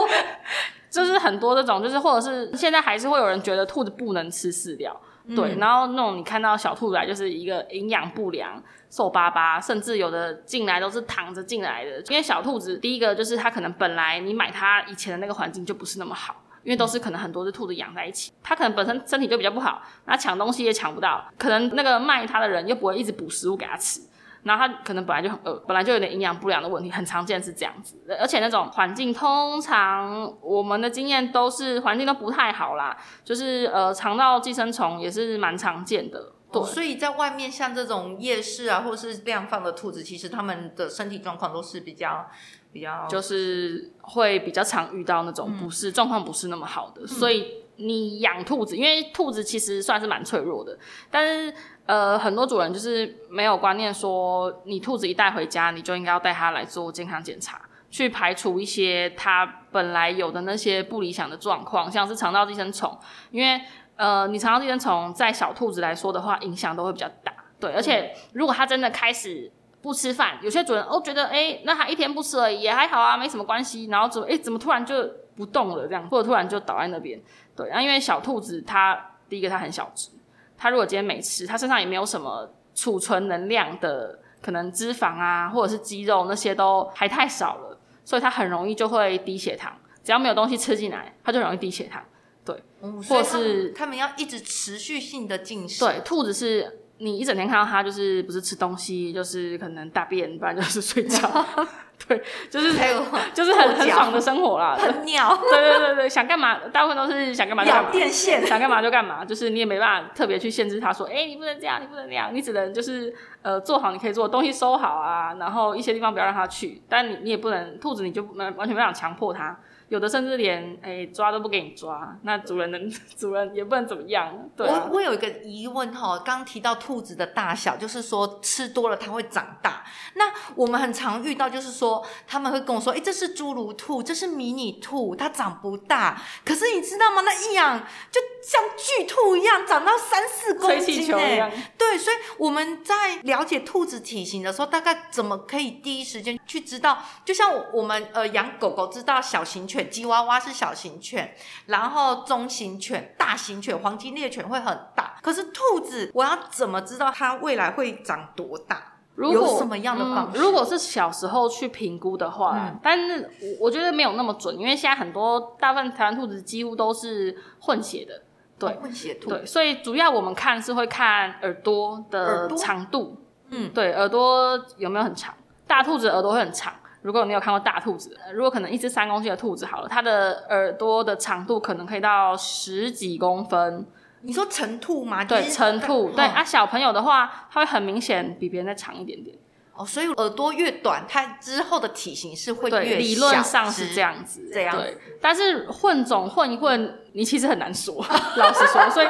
[0.90, 8.62] 就是很多这种，就是或者是现在还是会有人觉得兔子不能吃饲料，嗯、对，然后那种你看到小兔子来就是一个营养不良。
[8.90, 12.00] 瘦巴巴，甚至有的进来都是躺着进来的。
[12.08, 24.00] 因为小兔子，第一个就是它可能本来你买它以前的那个环境就不是那么好，因为都是可能很多只兔子养在一起，它可能本身身体就比较不好，那抢东西也抢不到，可能那个卖它的人又不会一直补食物给它吃，
[24.42, 27.96] 然后它可能本来就很饿，本来就有点营养不良的问题，很常见是这样子。
[28.20, 36.32] 而且那种环境通常我们的经验都是环境都不太好啦，就是呃肠道寄生虫也是蛮常见的。
[36.50, 42.26] 对，所以在外面像这种夜市啊，或是量放的兔子，其实他们的身体状况都是比较
[42.72, 47.02] 比较，就是会比较常遇到那种不是状况不是那么好的。
[47.02, 50.78] 嗯、所以你养兔子，因为兔子其实算是蛮脆弱的，
[51.10, 51.52] 但是
[51.86, 57.60] 呃，很多主人就是没有观念说，你兔子一带回家，你就应该要带它来做健康检查，
[57.90, 62.96] 去排除一些它本来有的那些不理想的状况，像是肠道寄生虫，
[63.30, 63.60] 因为。
[63.98, 67.32] 呃，你肠道寄生虫在小兔子来说的话，影响都会比较大。
[67.58, 69.50] 对，而且如果它真的开始
[69.82, 73.86] 不吃饭，有些主人哦觉得，哎，那它一天不吃而已，也还好啊，没什么关系。
[73.86, 74.94] 然后怎么，哎，怎么突然就
[75.34, 77.20] 不动了这样，或者突然就倒在那边？
[77.58, 78.96] 对，然因为小兔子它
[79.28, 80.10] 第一个它很小只，
[80.56, 89.76] 它如果今天没吃，它身上也没有什么储存能量的，可能脂肪啊或者是肌肉那些都还太少了，所以它很容易就会低血糖。
[90.04, 92.00] 只要没有东西吃进来，它就容易低血糖。
[92.44, 95.84] 对，嗯、或是他们要一直持续性的进食。
[95.84, 96.84] 对，兔子是。
[97.00, 101.46] 你一整天看到它，就是不是吃东西，就是可能大便，不然就是睡觉。
[102.06, 104.76] 对，就是还有就是很很爽的生活啦。
[104.78, 105.36] 很鸟。
[105.36, 107.90] 对对对对，想干嘛，大部分都是想干嘛就干嘛。
[107.90, 108.46] 电线。
[108.46, 116.80] 想干嘛就干嘛，就是你也没办法特别去限制它，说，哎、欸，你不能这样，你不能那样，你只能就是呃做好你可以做的东西，收好啊，然后一些地方不要让它去。
[116.88, 119.56] 但你你也不能，兔子你就完完全没想强迫它。
[119.88, 124.48] 有的甚至连哎、欸、抓都不给你抓，那主人能 主人也不能怎么样。
[124.54, 129.82] 对、啊，我我有一个疑问哈，刚提到兔子的大小，就是说吃多了它会长大。
[130.14, 136.20] 那我们很常遇到，就是说他们会跟我说，哎、欸，这是侏儒兔，这是迷你兔，它长不大。
[136.44, 137.22] 可是你知道吗？
[137.22, 137.78] 那一养
[138.10, 140.80] 就像巨兔一样，长到三四公斤。
[140.80, 141.50] 吹气球一样。
[141.78, 146.98] 对，所以我们在了解兔子体型的时候，大概怎么可以第一时间去知道？
[147.24, 149.77] 就像我们呃养狗狗知道小型犬。
[149.84, 151.34] 吉娃娃是小型犬，
[151.66, 155.16] 然后中型犬、大型犬、黄金猎犬会很大。
[155.22, 158.94] 可是兔子，我要怎么知道它未来会长多大？
[159.14, 160.38] 如果有什么样的方式？
[160.38, 163.28] 嗯，如果是小时候去评估的话，嗯、但是
[163.60, 168.22] 我觉得没有那么准，因为现在很多大部分台湾兔子几乎都是混血的，
[168.60, 173.16] 对，哦、混血兔，对，所以主要我们看是会看耳朵的长度，
[173.50, 175.34] 嗯，对，耳朵有没有很长？
[175.66, 176.72] 大兔子耳朵会很长。
[177.02, 183.86] 如果你有看过大兔子，如果可能一只三公斤的兔子好了，它的耳朵的长度可能可以到十几公分。
[184.22, 185.24] 你说成兔吗？
[185.24, 186.10] 对，成兔。
[186.10, 189.36] 对啊，小朋友的话，它会很明显比别人再长一点点。
[189.78, 192.96] 哦，所以耳朵越短，它之后的体型是会越小。
[192.98, 194.50] 理论上是这样子。
[194.52, 194.76] 这样。
[194.76, 198.04] 对，但是混种混一混，你其实很难说，
[198.36, 198.90] 老实说。
[198.90, 199.06] 所以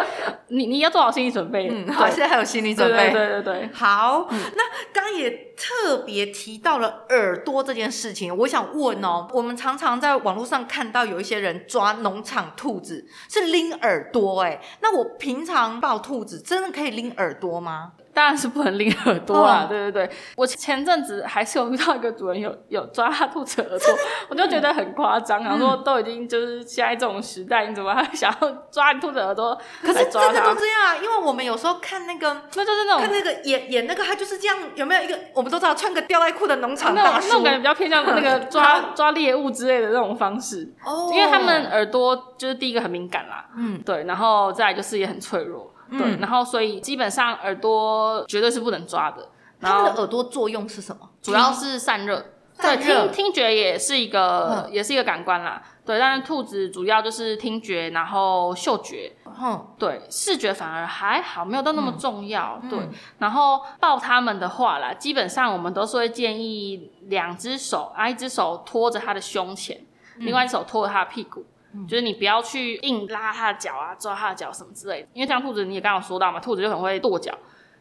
[0.49, 1.69] 你你要做好心理准备。
[1.71, 3.11] 嗯，好，现在还有心理准备。
[3.11, 3.71] 对对对对。
[3.73, 17.93] 好，嗯、那刚也特别提到了耳朵这件事情，我想问哦，我们常常在网络上看到有一些人抓农场兔子是拎耳朵，哎，那我平常抱兔子真的可以拎耳朵吗？
[18.19, 23.97] 当然是不能拎耳朵啦，哦、对对对，我前阵子还是有遇到一个主人有 有抓他兔子耳朵，
[24.29, 29.57] 我就觉得很夸张，然后说都已经就是现在这种时代，你怎么还 想要抓你兔子耳朵？
[29.83, 45.73] 可是真的都这样啊，因为我们有时候看那个，那就是那种看那个演演那个，他就是这样，有没有一个我们都知道穿个吊带裤的农场大叔，那种感觉比较偏向那个抓抓猎物之类的那种方式，哦，因为他们耳朵就是第一个很敏感啦，嗯，对，然后再来就是也很脆弱。
[45.91, 49.29] 对，嗯、然后所以基本上耳朵绝对是不能抓的。
[49.61, 51.09] 然后它们的耳朵作用是什么？
[51.21, 52.25] 主要是散热。
[52.61, 55.63] 对，听听觉也是一个，嗯、也是一个感官啦。
[55.87, 59.13] 对，但是兔子主要就是听觉，然后嗅觉。
[59.41, 62.59] 嗯，对，视觉反而还好，没有到那么重要。
[62.65, 62.79] 嗯、对，
[63.19, 69.81] 然后抱它们的话啦，基本上我们都是会建议两只手，啊，一只手托着它的胸前，
[70.17, 71.45] 嗯、另外一只手托着它的屁股。
[71.87, 77.37] 就是你不要去硬拉它的脚啊，抓它的脚什么之类的，因为这样兔子你也刚刚说到嘛，兔子就很会跺脚，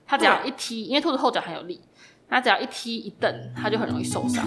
[0.05, 1.81] 它只要一踢，因为兔子后脚很有力，
[2.29, 4.45] 它只要一踢一蹬，它就很容易受伤。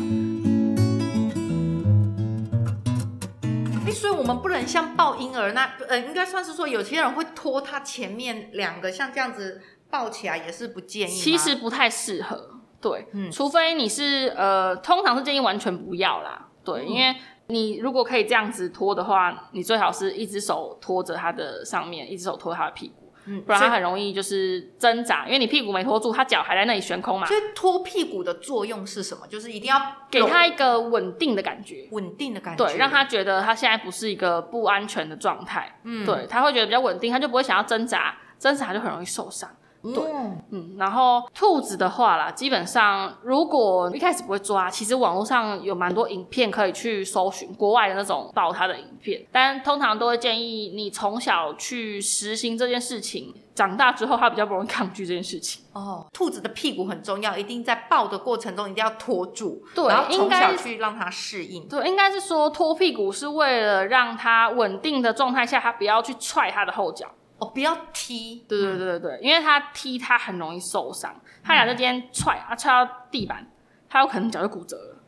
[3.86, 11.12] 欸，所以我们不能像抱婴儿那，呃，应该算是说有些人会拖它前面两个，像这样子抱起来也是不建议。
[11.12, 17.16] 其实不太适合，对，嗯，除非你是呃，通常是建议完全不要啦，对，嗯，因为。
[17.50, 27.26] 你如果可以这样子拖的话，你最好是一只手拖着它的上面，一只手拖它的屁股，嗯，不然它很容易就是挣扎，因为你屁股没拖住，它脚还在那里悬空嘛。
[27.26, 29.26] 所以拖屁股的作用是什么？
[29.26, 39.50] 就是一定要给它一个稳定的感觉，稳定的感觉，对，让它觉得它现在不是一个不安全的状态，嗯，对，它会觉得比较稳定，它就不会想要挣扎，挣扎就很容易受伤。
[39.82, 40.02] 对，
[40.50, 55.64] 嗯，然后兔子的话啦，基本上如果一开始不会抓，其实网络上有蛮多影片可以去搜寻国外的那种抱它的影片，但通常都会建议你从小去实行这件事情，长大之后它比较不容易抗拒这件事情。
[55.72, 61.66] 哦，兔子的屁股很重要，一定在抱的过程中一定要拖住，对，然后从小去让它适应。
[61.68, 67.06] 对，应该是说拖屁股是为了让它稳定的状态下，它不要去踹它的后脚。
[67.40, 73.50] 哦，不要踢，对对对对对，因为他踢他很容易受伤，他俩在今天踹啊踹到地板，
[73.88, 74.99] 他有可能脚就骨折了。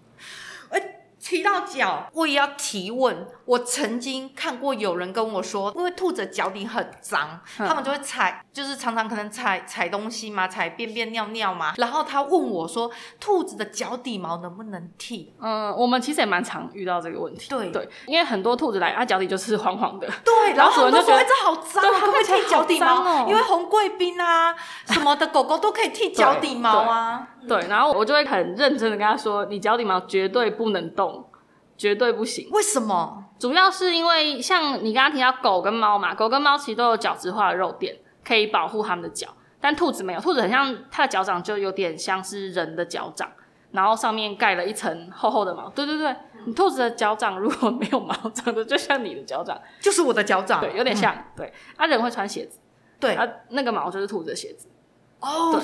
[1.23, 3.27] 哎，提到脚，我也要提问。
[3.45, 11.75] 我曾经看过有人跟我说，因为兔子脚底很脏，嗯、他们就会踩，就是常常可能踩踩东西嘛，踩便便尿尿嘛。
[11.77, 15.35] 然后他问我说，兔子的脚底毛能不能剃？
[15.41, 17.49] 嗯，我们其实也蛮常遇到这个问题。
[17.49, 20.09] 对对，因为很多兔子来，它脚底就是黄黄的。
[20.25, 23.03] 对，然后很多人就说，哎，这好脏，对可不可以剃脚底毛？
[23.03, 24.55] 哦、因为红贵宾啊
[24.87, 27.29] 什么的狗狗都可以剃脚底毛啊。
[27.41, 31.12] 对，对，然后我就会很认真的跟他说，你脚底毛绝对不能动。
[31.77, 32.49] 绝对不行。
[32.51, 33.25] 为什么？
[33.39, 39.29] 主要是因为像你刚刚提到狗跟猫嘛，狗跟猫其实都有角质化的肉垫，可以保护它们的脚，
[39.61, 40.21] 但兔子没有。
[40.21, 43.31] 兔子很像它的脚掌就有点像是人的脚掌，
[43.73, 45.69] 然后上面盖了一层厚厚的毛。
[45.71, 46.15] 对对对，
[46.47, 51.13] 你兔子的脚掌如果没有毛，长得就像你的脚掌，就是我的脚掌，对，有点像。
[51.13, 52.61] 嗯、对，啊，人会穿鞋子，
[53.01, 54.69] 对，啊，那个毛就是兔子的鞋子。
[55.19, 55.61] 哦。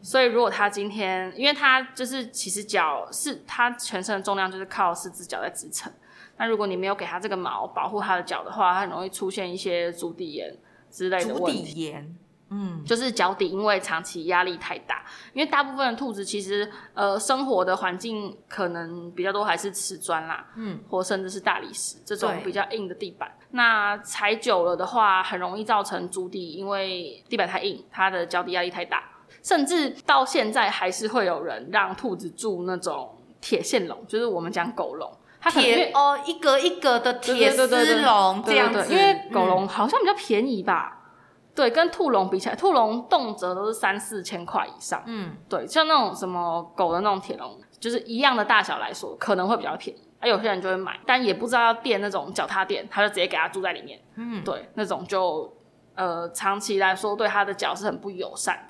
[0.00, 5.92] 对所以，如果他今天，因为他就是其实脚是他全身的重量就是靠四只脚在支撑。
[6.38, 10.56] 那如果你没有给他这个毛保护他的脚的话，他很容易出现一些足底炎
[10.90, 11.58] 之类的问题。
[11.58, 12.16] 足底炎，
[12.48, 15.04] 嗯，就是脚底因为长期压力太大。
[15.34, 23.30] 因为大部分的兔子其实呃生活的环境可能比较多还是瓷砖啦，嗯，或甚至是大理石这种比较硬的地板。
[23.50, 29.04] 那踩久了的话，很容易造成足底因为地板太硬，它的脚底压力太大。
[29.42, 40.98] 甚至到现在还是会有人让兔子住那种铁线笼，就是我们讲狗笼，它铁哦一格一格的铁丝笼这样子，因为狗笼好像比较便宜吧？
[40.98, 45.02] 嗯、对，跟兔笼比起来，兔笼动辄都是三四千块以上。
[45.06, 50.00] 嗯，对，像那种什么狗的那种铁笼，就是一样的大小来说，可能会比较便宜。
[50.20, 53.98] 啊有些人就会买，但也不知道要垫那种脚踏垫，他就直接给它住在里面。
[54.16, 55.50] 嗯，对，那种就
[55.94, 58.66] 呃长期来说对它的脚是很不友善。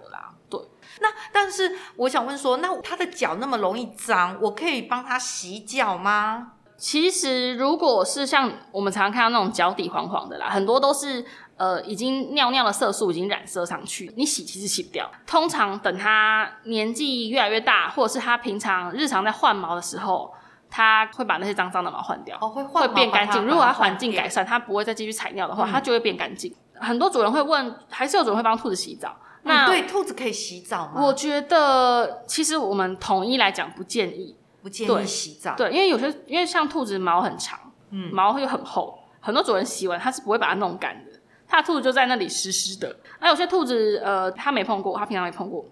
[1.01, 6.53] 那但是我想问说，那他的脚那么容易脏，我可以帮他洗脚吗？
[6.77, 11.25] 其实如果是像我们常常看到那种脚底黄黄的啦，很多都是
[11.57, 15.11] 呃已经尿尿的色素已经染色上去，你洗其实洗不掉。
[15.27, 20.33] 通常等他年纪越来越大，或者是他平常日常在换毛的时候，
[20.71, 23.45] 它会把那些脏脏的毛换掉，哦，会换会变干净。
[23.45, 26.55] 如果他环境改善，它不会再继续踩尿的话，嗯、他就会变干净。
[26.77, 29.15] 很多主人会问，还是有主人会帮兔子洗澡。
[29.43, 31.03] 那、嗯、对兔子可以洗澡吗？
[31.03, 35.55] 我觉得其实我们统一来讲不建议，不建议洗澡。
[35.57, 37.59] 对，因为有些因为像兔子毛很长，
[37.91, 41.13] 嗯，毛又很厚，很多主人洗完它是不会把它弄干的，
[41.49, 42.95] 它的兔子就在那里湿湿的。
[43.21, 45.65] 那有些兔子呃，它没碰过，它平常没碰过，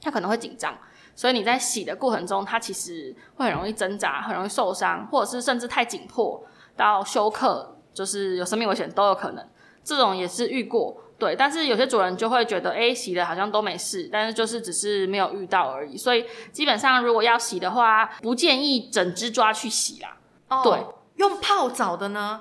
[0.00, 0.74] 它可能会紧张，
[1.14, 6.42] 所以你在洗的过程中，它其实会很容易挣扎，很容易受伤，或者是甚至太紧迫
[6.74, 9.46] 到休克，就是有生命危险都有可能。
[9.82, 11.02] 这种也是遇过。
[11.16, 15.96] 对，但是有些主人就会觉得，哎，洗的好像都没事，但是就是只是没有遇到而已。
[15.96, 20.16] 所以基本上，如果要洗的话，不建议整只抓去洗啦。
[20.48, 20.84] 哦，对，
[21.16, 22.40] 用泡澡的呢？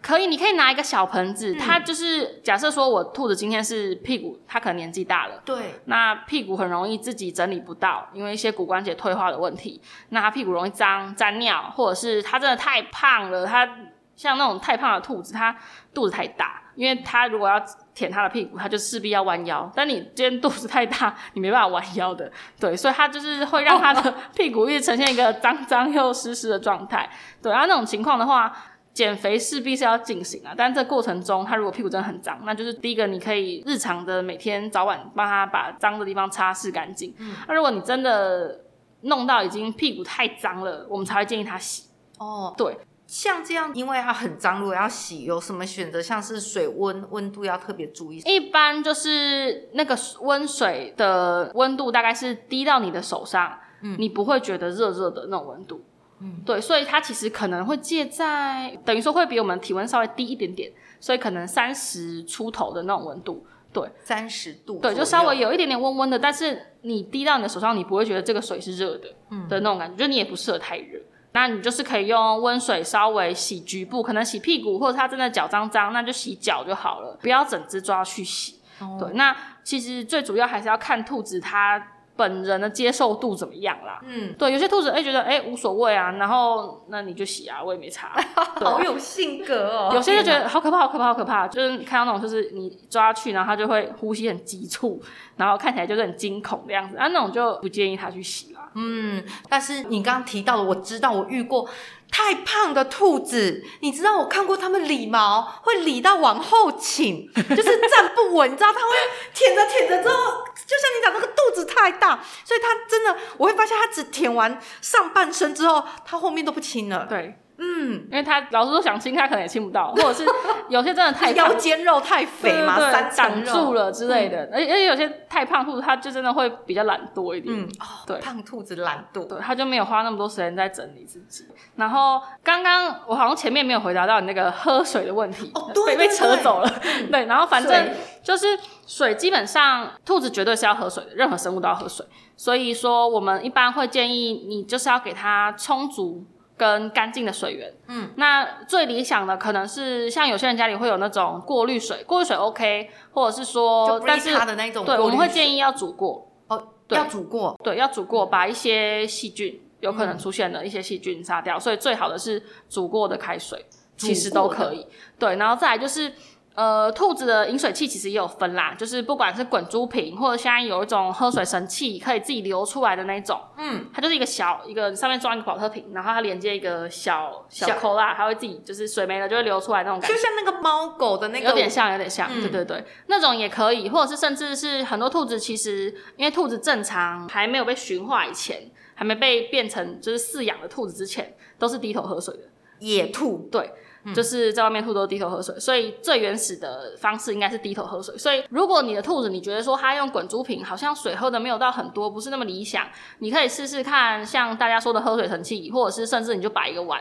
[0.00, 13.68] 可以，你可以拿一个小盆子，嗯、它就是假设说我兔子今天是屁股，它可能年纪大了，对，那屁股很容易自己整理不到，因为一些骨关节退化的问题，那它屁股容易脏、沾尿，或者是它真的太胖了，它
[14.16, 15.56] 像那种太胖的兔子，它
[15.92, 16.60] 肚子太大。
[16.74, 17.62] 因为它如果要
[17.94, 19.70] 舔他的屁股，他就势必要弯腰。
[19.74, 27.10] 但你今天肚子太大，你没办法弯腰的，对，所以他就是会让他的 屁股一直呈现一个脏脏又湿湿的状态。
[27.42, 28.50] 对，啊，那种情况的话，
[28.94, 30.54] 减肥势必是要进行啊。
[30.56, 37.14] 但这过程中，他如果屁股真的很脏，那就是第一个，你可以日常的每天早晚帮他把脏的地方擦拭干净。
[37.18, 38.60] 嗯，那如果你真的
[39.02, 41.90] 弄到已经屁股太脏了，我们才会建议他洗。
[42.18, 42.76] 哦，对。
[43.12, 46.00] 像这样，因为它很脏，如果要洗，有什么选择？
[46.00, 48.20] 像是水温温度要特别注意。
[48.20, 55.84] 一般就是那个温水的温度大概是滴到你的手上，嗯，你不会觉得热热的那种温度，
[56.20, 63.44] 嗯，对，所以它其实可能会介在，等于说会比我们体温稍微低一点点，所以可能三十出头的那种温度，
[63.74, 70.98] 对，三十度，对，就稍微有一点点温温的，但是你滴到你的手上，你不会觉得这个水是热的，嗯，的那种感觉，就你也不适合太热。
[71.32, 78.60] 那你就是可以用温水稍微洗局部，可能洗屁股，或者他真的脚脏脏，那就洗脚就好了，不要整只抓去洗。
[78.80, 81.80] 哦、对，那其实最主要还是要看兔子它
[82.14, 84.00] 本人的接受度怎么样啦？
[84.04, 88.12] 嗯，对，有些兔子哎、欸、觉得哎、欸、无所谓啊，然后那你就洗啊，我也没差。
[88.60, 89.92] 好有性格哦。
[89.94, 95.00] 有些就觉得好可怕，好可怕，好可怕，就是看到那种就是你抓去，然后它就会呼吸很急促，
[95.36, 98.70] 然后看起来就是很惊恐的样子，啊，那种就不建议它去洗啦。
[98.74, 101.68] 嗯，但是你刚刚提到的，我知道我遇过。
[102.14, 108.96] 太胖的兔子，你知道我看过他们理毛会理到往后倾， 就是站不稳，你知道他会
[109.32, 117.06] 舔着舔着之后，就像你讲那个肚子太大，所以他真的我会发现他只舔完上半身之后，他后面都不亲了。
[117.08, 117.41] 对。
[117.64, 120.26] 嗯，因为他老实说想亲，他可能也亲不到， 或者是
[120.68, 124.50] 有些真的太 腰间肉太肥嘛，对对对，三挡住了之类的。
[124.52, 127.54] 而且而且有些太胖兔子，它就真的会比较懒惰一点。
[127.56, 131.44] 嗯，哦，对，胖兔子懒惰，对，他就没有花那么多时间在整理自己。
[131.76, 136.68] 然后刚刚我好像前面没有回答到你那个喝水的问题，哦，对，被被扯走了。
[136.98, 137.90] 嗯、对，然后反正
[138.24, 138.58] 就是
[138.88, 142.04] 水，基本上兔子绝对是要喝水的，任何生物都要喝水。
[142.36, 146.26] 所以说，我们一般会建议你就是要给它充足。
[146.62, 156.96] 跟干净的水源，嗯，那最理想的可能是像有些人家里会有那种过滤水，过滤水 OK，或者是说，但是它的那种，对，我们会建议要煮过，哦，对。
[156.96, 164.86] 要煮过，对，要煮过，把一些细菌有可能出现的一些细菌杀掉，嗯，所以最好的是煮过的开水，其实都可以，
[165.18, 166.12] 对，然后再来就是。
[166.54, 177.78] 呃，兔子的饮水器其实也有分啦，就是不管是滚珠瓶，或者现在有一种喝水神器，可以自己流出来的那种，嗯，它就是一个小一个上面装一个保特瓶，然后它连接一个小小。
[177.78, 185.86] 口啦，它会自己就是水没了就会流出来那种感觉，就像那个猫狗的那个，有点像，有点像，嗯、对对对，那种也可以，或者是甚至是很多兔子其实
[186.16, 192.42] 因为兔子正常还没有被驯化以前，还没被变成就是饲养的兔子之前，都是低头喝水的。
[192.80, 193.72] 野兔，对。
[194.14, 198.16] 就是在外面兔都低头喝水，所以最原始的方式应该是低头喝水。
[198.18, 202.84] 所以如果你的兔子你觉得说它用滚珠瓶好像水喝的没有到很多，不是那么理想，
[203.18, 207.00] 你可以试试看像大家说的喝水神器，或者是甚至你就摆一个碗，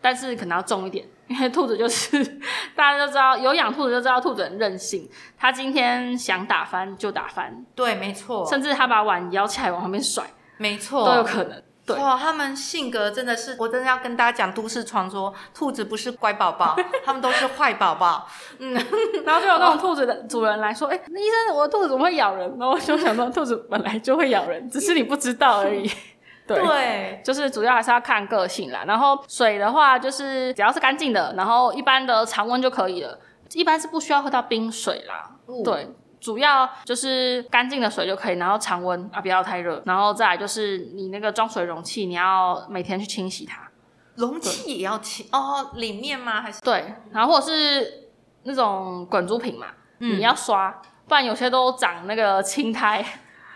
[0.00, 2.24] 但是可能要重一点，因为兔子就是
[2.74, 10.24] 大家都知道有养兔子就知道兔子很任性，它今天想打翻就打翻，对，没错，甚至它把碗摇起来往旁边甩，
[10.56, 11.62] 没错，都有可能。
[11.88, 18.28] 哇，他们性格真的是，我真的要跟大家讲都市传说，兔子不是乖宝宝， 他们都是坏宝宝。
[18.58, 18.74] 嗯，
[19.26, 22.48] 然后就有那种兔子的主人来说，哎、欸，那医生，我的兔子怎么会咬人？
[22.58, 25.90] 然后我就想说，兔子本来就会咬人，只是你不知道而已。
[26.46, 28.84] 对，对，就是主要还是要看个性啦。
[28.86, 33.18] 然后水的话，就是只要是干净的，然后一般的常温就可以了，
[33.52, 35.30] 一般是不需要喝到冰水啦。
[35.48, 35.88] 嗯、对。
[36.20, 43.68] 主要就是干净的水就可以，然后常温啊，不要太热，然后再来就是你那个装水容器，你要每天去清洗它。
[44.16, 46.42] 容器也要清哦，里面吗？
[46.42, 48.10] 还是对，然后或者是
[48.42, 49.68] 那种滚珠瓶嘛，
[50.00, 50.70] 嗯，你要刷，
[51.08, 53.02] 不然有些都长那个青苔。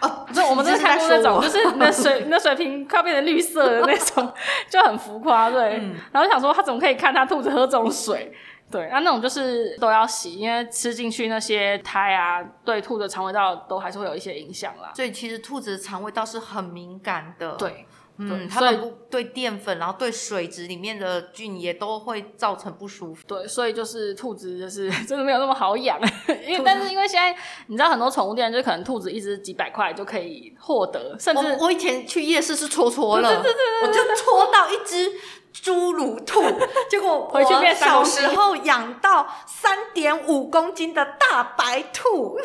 [0.01, 4.33] 哦，就我们真的看过那种，就是那水 那水瓶快要变成绿色的那种，
[4.69, 5.79] 就很浮夸，对。
[5.81, 8.33] 嗯，然后想说他怎么可以看他兔子喝这种水？
[8.71, 14.93] 对，那那种就是都要洗，因为吃进去那些苔啊，对兔子的肠胃道都还是会有一些影响啦。
[14.97, 17.53] 所以其实兔子的肠胃道是很敏感的。
[17.55, 17.87] 对，
[18.17, 23.23] 嗯，它们对淀粉，然后对水质里面的菌也都会造成不舒服。
[23.29, 26.01] 对，所以就是兔子就是 真的没有那么好养，
[26.45, 27.39] 因为但是因为现在
[27.69, 35.13] 你知道很多宠物店就可能兔子一只几百块就可以获得，甚至我，我以前去夜市是戳戳乐，我就戳到一只。
[35.55, 36.43] 侏儒兔，
[36.91, 37.43] 结果我
[37.75, 42.37] 小时候养到三点五公斤的大白兔，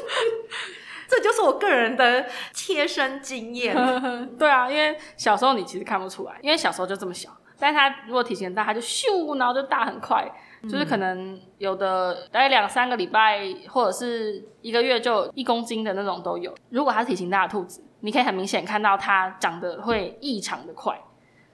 [1.10, 3.76] 这就是我个人的切身经验。
[4.38, 7.30] 对啊，因为小时候你其实看不出来，因为小时候就这么小，
[7.60, 10.32] 但是它如果体型大，它就咻，然后就大很快，
[10.62, 16.54] 嗯、就是可能有的大概两三个礼拜或者是一个月就一公斤的那种都有。
[16.70, 20.98] 如果它是体型大的兔子，你可以很明显看到它长得会异常的快。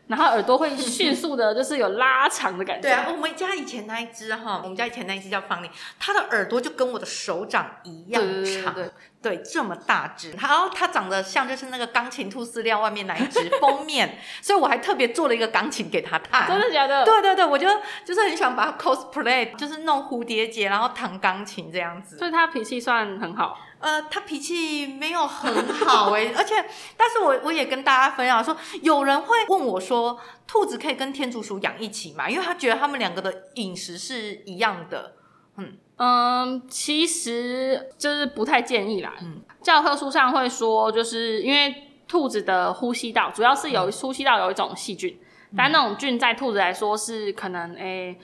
[0.07, 2.83] 然后耳朵会迅速的，就是有拉长的感觉。
[2.83, 8.91] 对啊，我们家以前那一只哈，我们家以前那一只叫方玲，它的耳朵就跟我的手掌一样长，对，对，
[9.21, 10.31] 对，对，这么大只。
[10.33, 16.47] 然后它长得像就是那个钢琴兔饲料外面那一只 封面，所以我还特别做了一个钢琴给它看。
[16.47, 17.03] 真的假的？
[17.03, 17.67] 对对对，我就
[18.05, 22.17] 就是很喜欢把它 cosplay，就是弄蝴蝶结，然后弹钢琴这样子。
[22.19, 23.57] 所以它脾气算很好。
[23.85, 26.55] 呃，他脾气没有很好哎， 而且，
[26.97, 32.27] 但是我我也跟大家分享说，有人会问我说，兔子可以跟天竺鼠养一起吗？
[32.27, 35.13] 因为他觉得他们两个的饮食是一样的。
[35.57, 39.13] 嗯嗯，其实就是不太建议啦。
[39.21, 45.15] 嗯，教科书上会说，就是因为兔子的呼吸道主要是有呼吸道有一种细菌，
[45.51, 48.19] 嗯、但那种菌在兔子来说是可能诶、欸，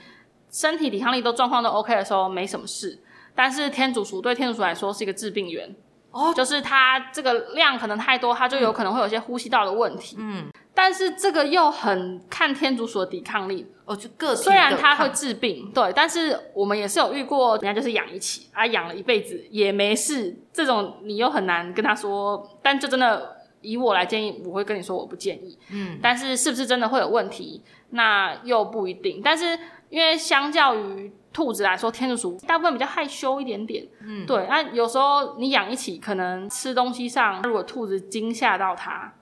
[0.50, 2.98] 身体抵抗力都状况都 OK 的时候没什么事。
[3.34, 5.74] 但是天竺鼠对天竺鼠来说是一个致病源
[6.10, 10.16] 哦，就是它这个量可能太多，它就有可能会有一些呼吸道的问题。
[10.18, 14.42] 嗯，但是这个又很看天竺鼠的抵抗力哦，就个体。
[14.42, 25.58] 虽然它会治病，对，但是我们也是有遇过，人家就是养一起啊，养了一辈子也没事，这种你又很难跟他说，但就真的以我来建议，我会跟你说我不建议。
[25.70, 29.22] 嗯，但是是不是真的会有问题，那又不一定。
[29.24, 29.58] 但是
[29.88, 33.86] 因为相较于兔子来说，天竺鼠大部分比较害羞一点点。
[34.00, 34.46] 嗯，对。
[34.48, 39.14] 那有时候你养一起，可能吃东西上，如果兔子惊吓到它，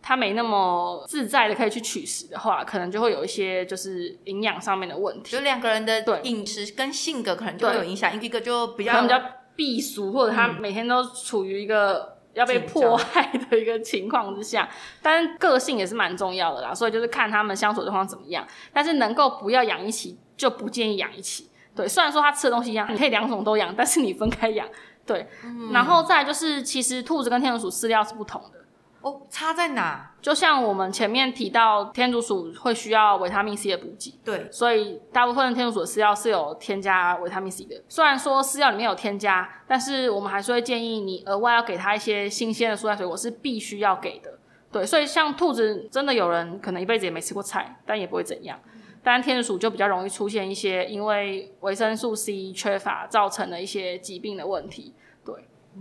[0.00, 5.32] 它没那么自在的可以去取食的话，可能就会有一些就是营养上面的问题。
[5.32, 9.20] 就两个人的饮食跟性格可能就会有影响，一个就比较比较
[9.54, 12.16] 避俗，或者他每天都处于一个。
[12.34, 14.68] 要被迫害的一个情况之下，
[15.02, 18.46] 但个性也是蛮重要的啦，所以就是看他们相处的状况怎么样。
[18.72, 21.47] 但是能够不要养一起，就不建议养一起。
[21.78, 24.66] 对，虽然说它吃的东西一样，你可以两种都养，但是你分开养。
[25.06, 28.58] 对，嗯、然后再来就是，其实兔子跟天竺鼠饲料是不同的。
[29.00, 30.10] 哦，差在哪？
[30.20, 37.80] 就像我们前面提到，天竺鼠会需要维他命 C 的补给，对，所以大部分天竺鼠的饲料是有添加维他命 C 的。
[37.88, 44.36] 虽然说饲料里面有添加，但是我们还是会建议你额外要给它一些新鲜的蔬菜水果，是必须要给的。
[44.72, 48.58] 对，所以像兔子，真的有人可能一辈子也没吃过菜，但也不会怎样。
[49.02, 54.94] 但天竺鼠就比较容易出现一些因为维生素 C 缺乏造成的一些疾病的问题。
[55.24, 55.34] 对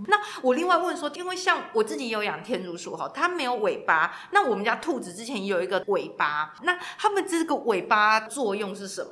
[0.08, 4.14] 那我另外问说，因为像我自己有养天竺鼠哈，它没有尾巴。
[4.32, 9.12] 那我们家兔子之前也有一个尾巴，那它们这个尾巴作用是什么？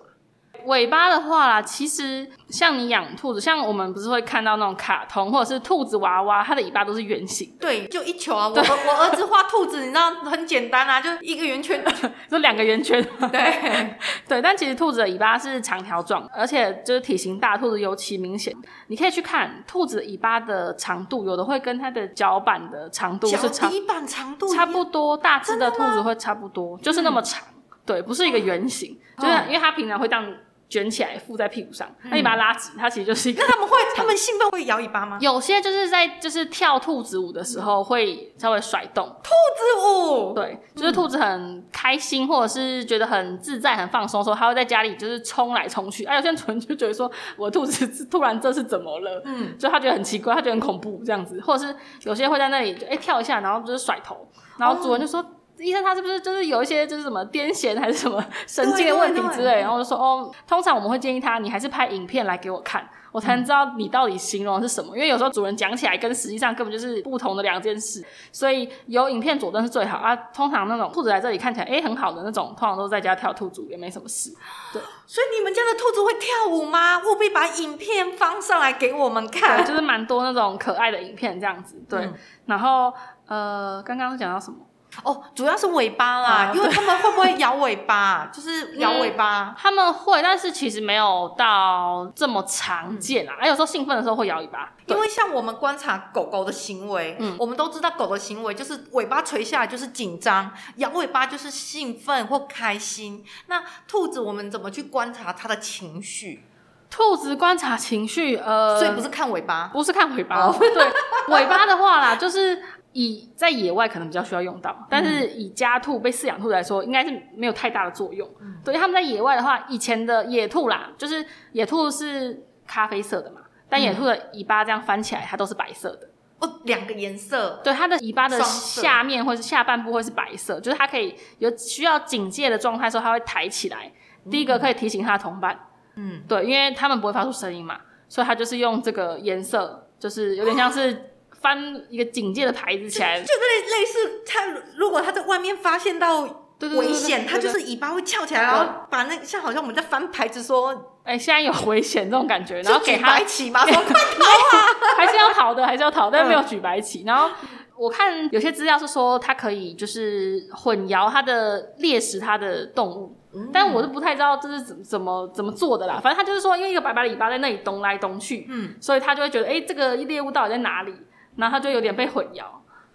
[0.65, 8.47] 尾巴的话啦，其实像你养兔子，像我们不是会看到那种卡通或者是兔子娃娃，它的尾巴都是圆形， 对，就一球啊。
[8.47, 11.83] 我我儿子画兔子，你知道很简单啊，就一个圆圈，
[12.29, 13.01] 就两个圆圈。
[13.31, 13.95] 对
[14.27, 18.53] 对，但其实兔子的尾巴是长条状，而且就是体型大，兔子尤其明显。
[18.87, 27.41] 你可以去看兔子尾巴的长度，有的会跟它的脚板的长度是长，脚底板长度差不多，大只的兔子会差不多，就是那么长。
[27.47, 27.53] 嗯、
[27.85, 30.25] 对，不是一个圆形，嗯、就是因为它平常会这样。
[30.67, 33.41] 卷起来附在屁股上，那你把它拉直，它其实就是一个。
[33.41, 35.17] 那他们会， 他们兴奋会摇尾巴吗？
[35.21, 39.05] 有些就是在就是跳兔子舞的时候会稍微甩动。
[39.05, 46.03] 兔子舞，对，就是兔子很开心或者是觉得很自在、很放松的时候，它会在家里就是冲来冲去。
[46.05, 49.21] 哎，有些人就觉得说，我兔子 突然这是怎么了？
[49.25, 55.23] 嗯，就他觉得很奇怪，他觉得很恐怖这样子，或者是有些会在那里就哎跳一下，然后就是甩头，然后主人就说。
[55.57, 59.61] 医生他是不是就是有一些就是什么癫痫还是什么 神经的问题之类？
[59.61, 64.95] 然后就说哦，通常我们会建议他，你还是拍影片来给我看，我才能知道你到底形容的是什么。
[64.95, 70.13] 因为有时候主人讲起来跟实际上根本就是不同的两件事，所以有影片佐证是最好啊。
[70.33, 74.31] 通常那种兔子来这里看起来哎很好的那种，通常都在家跳兔子也没什么事。
[74.73, 76.99] 对，所以你们家的兔子会跳舞吗？
[76.99, 79.57] 务必把影片放上来给我们看。
[79.63, 81.81] 对，就是蛮多那种可爱的影片这样子。
[81.89, 82.13] 对，嗯、
[82.47, 82.93] 然后
[83.27, 84.57] 呃，刚刚是讲到什么？
[85.03, 88.29] 哦，主要是尾巴啦，啊、因为他们会不会摇尾巴？
[88.33, 93.35] 就是摇尾巴、嗯，他们会，但是其实没有到这么常见啊。
[93.39, 103.23] 还、嗯、有时候兴奋的时候会摇尾巴，因为像我们观察狗狗的行为，嗯，我们都知道狗的行为就是尾巴垂下来就是紧张，摇尾巴就是兴奋或开心。
[103.47, 106.47] 那兔子我们怎么去观察它的情绪？
[106.87, 110.87] 兔子观察情绪，呃，所以不是看尾巴，不是看尾巴，哦、对，
[111.35, 112.63] 尾巴的话啦，就是。
[112.97, 118.25] 以在野外可能比较需要用到，但是以家兔被饲养兔来说，应该是没有太大的作用。
[118.39, 126.07] 嗯，对，他们在野外的话，以前的野兔啦，就是野兔是咖啡色的嘛，但野兔的尾巴这样翻起来，它都是白色的。
[126.39, 127.59] 哦，两个颜色。
[127.65, 133.91] 对，它的尾巴的下面或是下半部会是白色，就是它可以有需要警戒的状态时候，它会抬起来。
[134.31, 135.59] 第一个可以提醒它的同伴。
[135.95, 141.11] 嗯，对，因为它们不会发出声音嘛，所以它就是用这个颜色，就是有点像是。
[141.41, 144.45] 翻一个警戒的牌子起来，就类类似他
[144.77, 146.21] 如果他在外面发现到
[146.59, 150.69] 危险，他就是尾巴会翘起来，然后把那像好像我们在翻牌子说，
[151.03, 154.63] 哎、欸，现在有危险这种感觉，然后给他举白旗嘛， 说快逃啊，
[154.97, 157.03] 还是要逃的， 还是要逃，但是没有举白旗。
[157.05, 157.29] 然后
[157.77, 163.17] 我看有些资料是说，它可以就是混淆它的猎食它的动物，
[163.51, 165.99] 但我是不太知道这是怎么怎么怎么做的啦。
[166.01, 170.93] 反正他就是说，因为一个白白的尾巴在那里动来动去，嗯，所以他就会觉得，哎、欸，这个猎物到底在哪里？
[171.35, 172.45] 然后他就有点被混淆，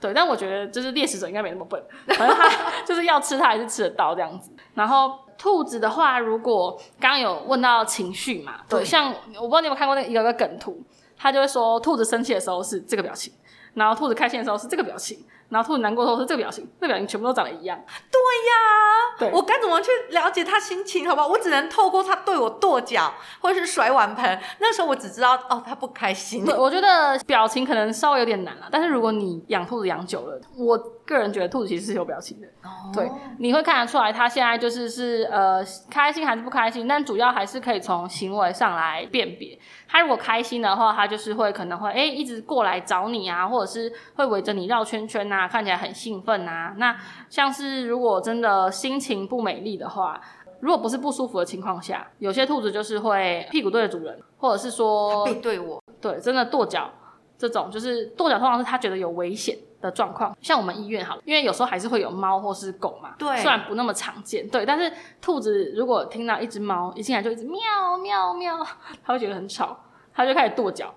[0.00, 2.48] 对，但我觉得就是猎食者应该没那么笨，反正他
[2.86, 4.50] 就是要吃，他还是吃得到这样子。
[4.74, 10.82] 然后兔子的话，如果刚刚有问到情绪嘛，对，像我不知道你有没有看过那个有一个梗图，
[11.16, 13.32] 他就会说兔子生气的时候是这个表情，
[13.74, 15.24] 然后兔子开心的时候是这个表情。
[15.50, 17.78] 然后兔子难过的时候是这个表情，这个表情全部都长得一样。
[18.10, 21.08] 对呀，对，我该怎么去了解他心情？
[21.08, 21.26] 好不好？
[21.26, 26.44] 我只能透过他对我跺脚或者是甩碗盆，那时候我只知道哦，他不开心。
[26.44, 32.46] 对， 我觉得表情可能稍微有点难了，但是如果你养兔子养久了，我个人觉得兔子其实是有表情的。
[32.62, 39.58] 哦，对，你会看得出来它现在就是是呃开心还是不开心，但主要还是可以从行为上来辨别。
[39.90, 43.40] 它如果开心的话，它就是会可能会哎一直过来找你啊。
[43.40, 46.74] 啊，或者是会围着你绕圈圈啊，看起来很兴奋啊。
[46.76, 46.94] 那
[47.28, 50.20] 像是如果真的心情不美丽的话，
[50.60, 56.90] 如果不是不舒服的情况下，有些兔子就是会屁股对着主人，或者是说背对我，对，真的跺脚。
[57.38, 60.36] 这种就是跺脚，通常是他觉得有危险的状况。
[60.40, 68.66] 像我们医院好了，因为有时候还是会有猫或是狗嘛，对，虽然不那么常见，对，但是兔子如果听到一只猫一进来就一直喵喵喵，
[69.04, 69.78] 它会觉得很吵，
[70.14, 70.94] 它就开始跺脚，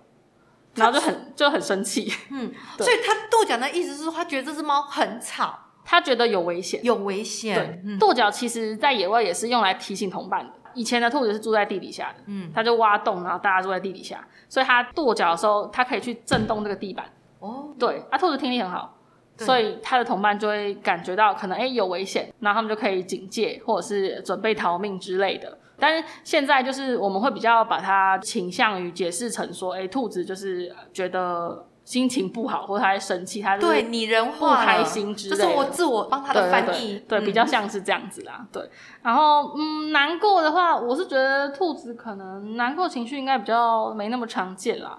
[0.75, 7.55] 然后就很就很生气，嗯，对所以它跺脚的意思是说，他觉得这只猫很吵，它觉得有危险，有危险。
[7.55, 10.51] 对，嗯、跺脚其实在野外也是用来提醒同伴的。
[10.75, 17.05] 以前的兔子是住在地底下的，嗯，它就挖洞，然后大家住在地底下，所以它跺脚的时候，它可以去震动这个地板。
[17.43, 18.97] 哦，对，啊，兔子听力很好，
[19.37, 25.57] 所以它的同伴就会感觉到可能哎、欸、有危险，然后他们就可以警戒或者是准备逃命之类的。
[25.77, 31.65] 但是现在就是我们会比较把它倾向于解释成说，哎、欸，兔子就是觉得。
[31.83, 35.43] 心情不好，或者他在生气，他对拟人化，不开心之类的。
[35.43, 38.47] 这是我自我帮他的翻译，对，比较像是这样子啦。
[38.53, 38.63] 对，
[39.01, 44.97] 然后嗯，难过的话，我是觉得兔子可能难过情绪应该比较没那么常见啦。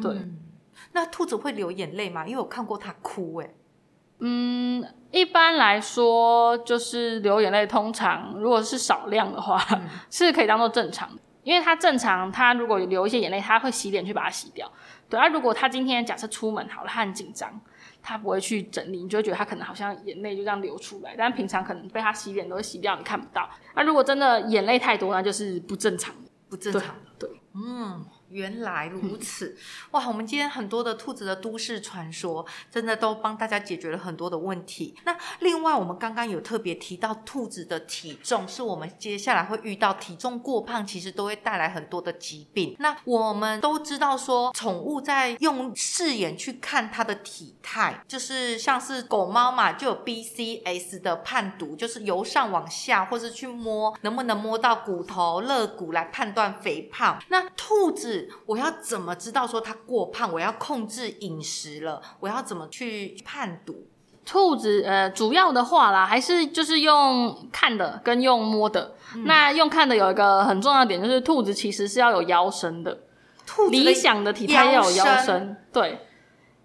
[0.00, 0.38] 对，嗯、
[0.92, 2.26] 那兔子会流眼泪吗？
[2.26, 3.54] 因为我看过它哭、欸，诶
[4.20, 14.70] 嗯，一般来说就是流眼泪，通常如果是少量的话，嗯、 是可以当做正常的，因为它正常，它如果流一些眼泪，它会洗脸去把它洗掉。
[15.08, 17.60] 对啊，如果它今天假设出门好了，他很紧张，
[18.02, 21.14] 他不会去整理，你就会觉得他可能好像眼泪就这样流出来。
[21.16, 23.48] 但平常可能被他洗脸都会洗掉，你看不到。
[23.74, 27.10] 那如果真的眼泪太多，那就是不正常的，不正常的。
[27.18, 27.89] 对，对嗯。
[28.30, 29.56] 原来如此，
[29.90, 30.06] 哇！
[30.06, 34.94] 我们今天很多的兔子的都市传说，真的都帮大家解决了很多的问题。
[35.04, 42.76] 那另外，我们刚刚有特别提到兔子的体重，是我们接下来会遇到体重过胖，其实都会带来很多的疾病。
[42.78, 57.20] 那我们都知道说，宠物在用视眼去看它的体态，就是像是狗猫嘛，就有 BCS 的判读，就是由上往下，或是去摸能不能摸到骨头、肋骨来判断肥胖。
[57.28, 58.19] 那兔子。
[58.46, 60.32] 我要怎么知道说它过胖？
[60.32, 63.86] 我要控制饮食了，我要怎么去判读？
[64.24, 68.94] 兔子呃，主要的话啦，还是就是用看的跟用摸的。
[69.14, 73.00] 嗯、那用看的有一个很重要的点，就是兔子其实是要有腰身的，
[73.46, 76.06] 兔子的理想的体态要有腰身，对。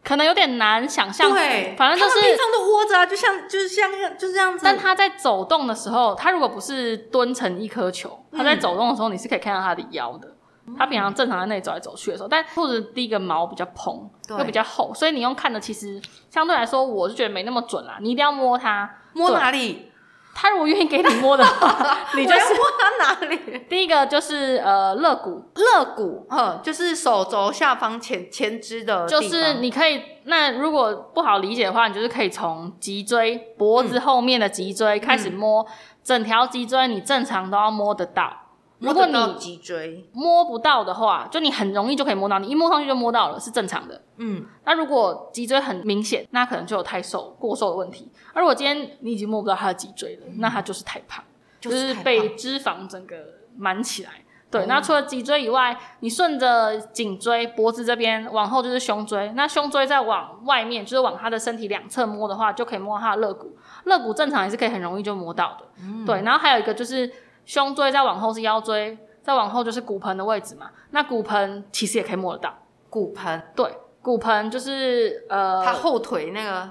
[0.03, 3.89] 可能有点难想象，对，反正就是平常都窝着啊，就像就是像
[4.19, 4.61] 就是这样子。
[4.63, 10.34] 但它在走动的时候，它如果不是蹲成一颗球，它在走动的时候，你是可以看到它的腰的。
[10.77, 17.97] 它平常正常在那里走来走去的时候，但兔子第一个毛比较蓬，又比较厚，所以你用看的其实相对来说，我是觉得没那么准啦。
[18.01, 19.91] 你一定要摸它，摸哪里？
[20.37, 23.59] 它如果愿意给你摸的话， 你就是摸它哪里？
[23.69, 30.01] 第一个就是呃肋骨，肋骨，嗯，就是手肘下方前前肢的，就是你可以。
[30.25, 35.67] 那如果不好理解的话，你就是可以从脊椎脖子后面的脊椎开始摸，嗯、
[36.03, 38.33] 整条脊椎你正常都要摸得到。
[38.79, 44.01] 如果你脊椎摸不到的话，就你很容易就可以摸到，你一摸上去就摸到了，是正常的。
[44.17, 48.11] 嗯，那如果脊椎很明显，那可能就有太瘦、过瘦的问题。
[48.33, 51.23] 而如果今天你已经摸不到他的脊椎了，嗯、那他就是太胖，
[51.61, 53.15] 就是被脂肪整个
[53.55, 54.11] 满起来。
[54.51, 63.57] 对，那除了脊椎以外，你顺着颈椎、脖子这边往后就是胸椎，那胸椎再往外面，就是往他的身体两侧摸的话，就可以摸到他的肋骨。
[63.85, 65.65] 肋骨正常也是可以很容易就摸到的。
[65.81, 67.09] 嗯，对，然后还有一个就是。
[67.45, 70.69] 胸椎再往后是腰椎，再往后就是骨盆的位置嘛。
[70.91, 72.57] 那骨盆其实也可以摸得到。
[72.89, 73.71] 骨盆，对，
[74.01, 76.69] 骨盆就是呃，它后腿那个，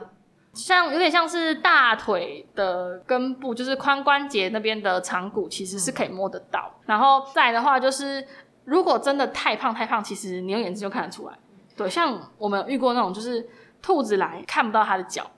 [0.54, 6.70] 像有点像是大腿的根部，就是髋关节那边的长骨，其实是可以摸得到。
[6.80, 8.26] 嗯、然后再来的话，就是
[8.64, 11.34] 如果真的太胖太胖，其实你用眼睛就看得出来。
[11.76, 13.46] 对，像我们遇过那种，就是
[13.82, 15.30] 兔子来看不到它的脚。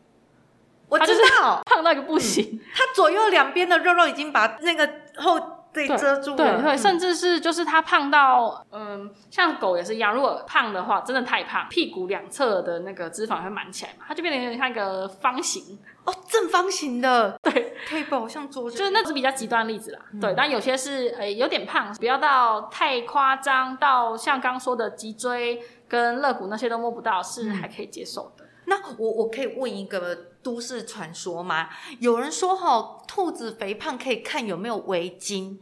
[0.88, 4.88] 我知道， 胖到一个不行，它左右两边的肉肉已经把那个
[5.18, 5.40] 后
[5.72, 6.36] 对遮住了。
[6.36, 15.78] 对对，甚至是就是它胖到，嗯，像狗也是一样，如果胖的话，真的太胖，屁股两侧的那个脂肪会满起来嘛，它就变得有点像一个方形。
[16.04, 19.98] 哦，正方形的，对，table 像桌子，就是那是比较极端例子啦。
[20.20, 28.35] 对，但有些是诶有点胖，不要到太夸张，到像刚说的脊椎跟肋骨那些都摸不到，是还可以接受的。
[28.66, 31.68] 那我我可以问一个都市传说吗？
[32.00, 35.58] 有人说哈，兔子肥胖可以看有没有围巾。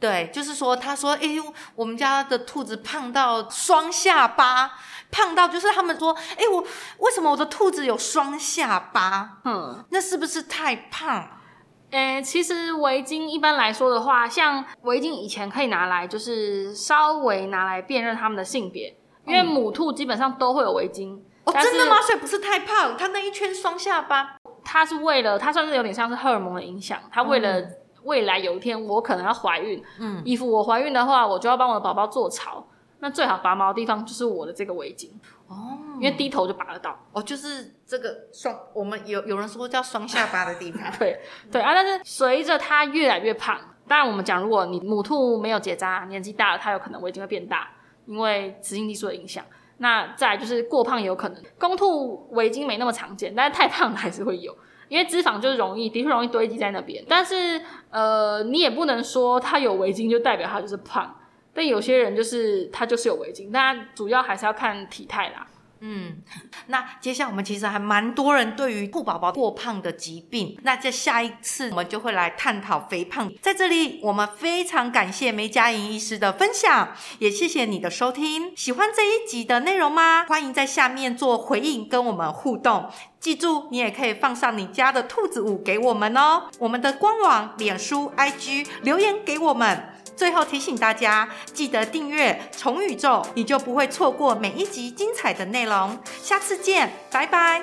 [0.00, 1.42] 对，就是说，他说，哎呦，
[1.74, 4.72] 我们家的兔子胖到双下巴，
[5.10, 6.62] 胖到就是他们说，哎，我
[6.98, 9.38] 为什么我的兔子有双下巴？
[9.44, 11.40] 嗯，那是不是太胖？
[11.90, 18.94] 诶，其实围巾一般来说的话，像围巾以前可以拿来，就是稍微拿来辨认它们的性别，
[19.26, 21.18] 因为母兔基本上都会有围巾。
[21.44, 22.00] 哦，真的吗？
[22.00, 27.62] 所以不是太胖，他那一圈双下巴，他是为了，他算是有点像是荷尔蒙的影响，他为了
[28.04, 32.66] 未来有一天我可能要怀孕，嗯，衣服我怀孕的话，我就要帮我的宝宝做巢，
[33.00, 35.10] 那最好拔毛的地方就是我的这个围巾
[35.48, 36.98] 哦，因为低头就拔得到。
[37.12, 41.20] 哦，就是这个双，我们有有人说叫双下巴的地方， 对
[41.52, 47.68] 对啊，但是随着他越来越胖，当然我们讲，如果你母兔没有结扎，年纪大了，它有可能围巾会变大，
[48.06, 49.44] 因为雌性激素的影响。
[49.78, 54.56] 那再就是过胖也有可能，公兔围巾没那么常见，但是太胖还是会有，
[54.88, 57.04] 因为脂肪就是容易，的确容易堆积在那边。
[57.08, 57.60] 但是
[57.90, 61.16] 呃，你也不能说它有围巾就代表它就是胖，
[61.52, 65.46] 但有些人就是他就是有围巾，但主要还是要看体态啦。
[65.86, 66.16] 嗯，
[66.68, 73.30] 那接下来我们其实还蛮多人对于兔宝宝过胖的疾病，那这下一次我们就会来探讨肥胖。
[73.42, 78.56] 在这里，我们非常感谢梅佳莹医师的分享，也谢谢你的收听。
[78.56, 80.24] 喜欢这一集的内容吗？
[80.26, 82.90] 欢迎在下面做回应，跟我们互动。
[83.20, 86.44] 记住，你也可以放上你家的兔子舞给我们哦。
[86.58, 89.90] 我们的官网、脸书、IG 留言给我们。
[90.16, 95.98] 最后提醒大家，记得订阅虫宇宙，你就不会错过每一集精彩的内容。
[96.22, 97.62] 下次见，拜拜。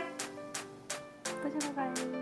[1.44, 2.21] 大家拜拜。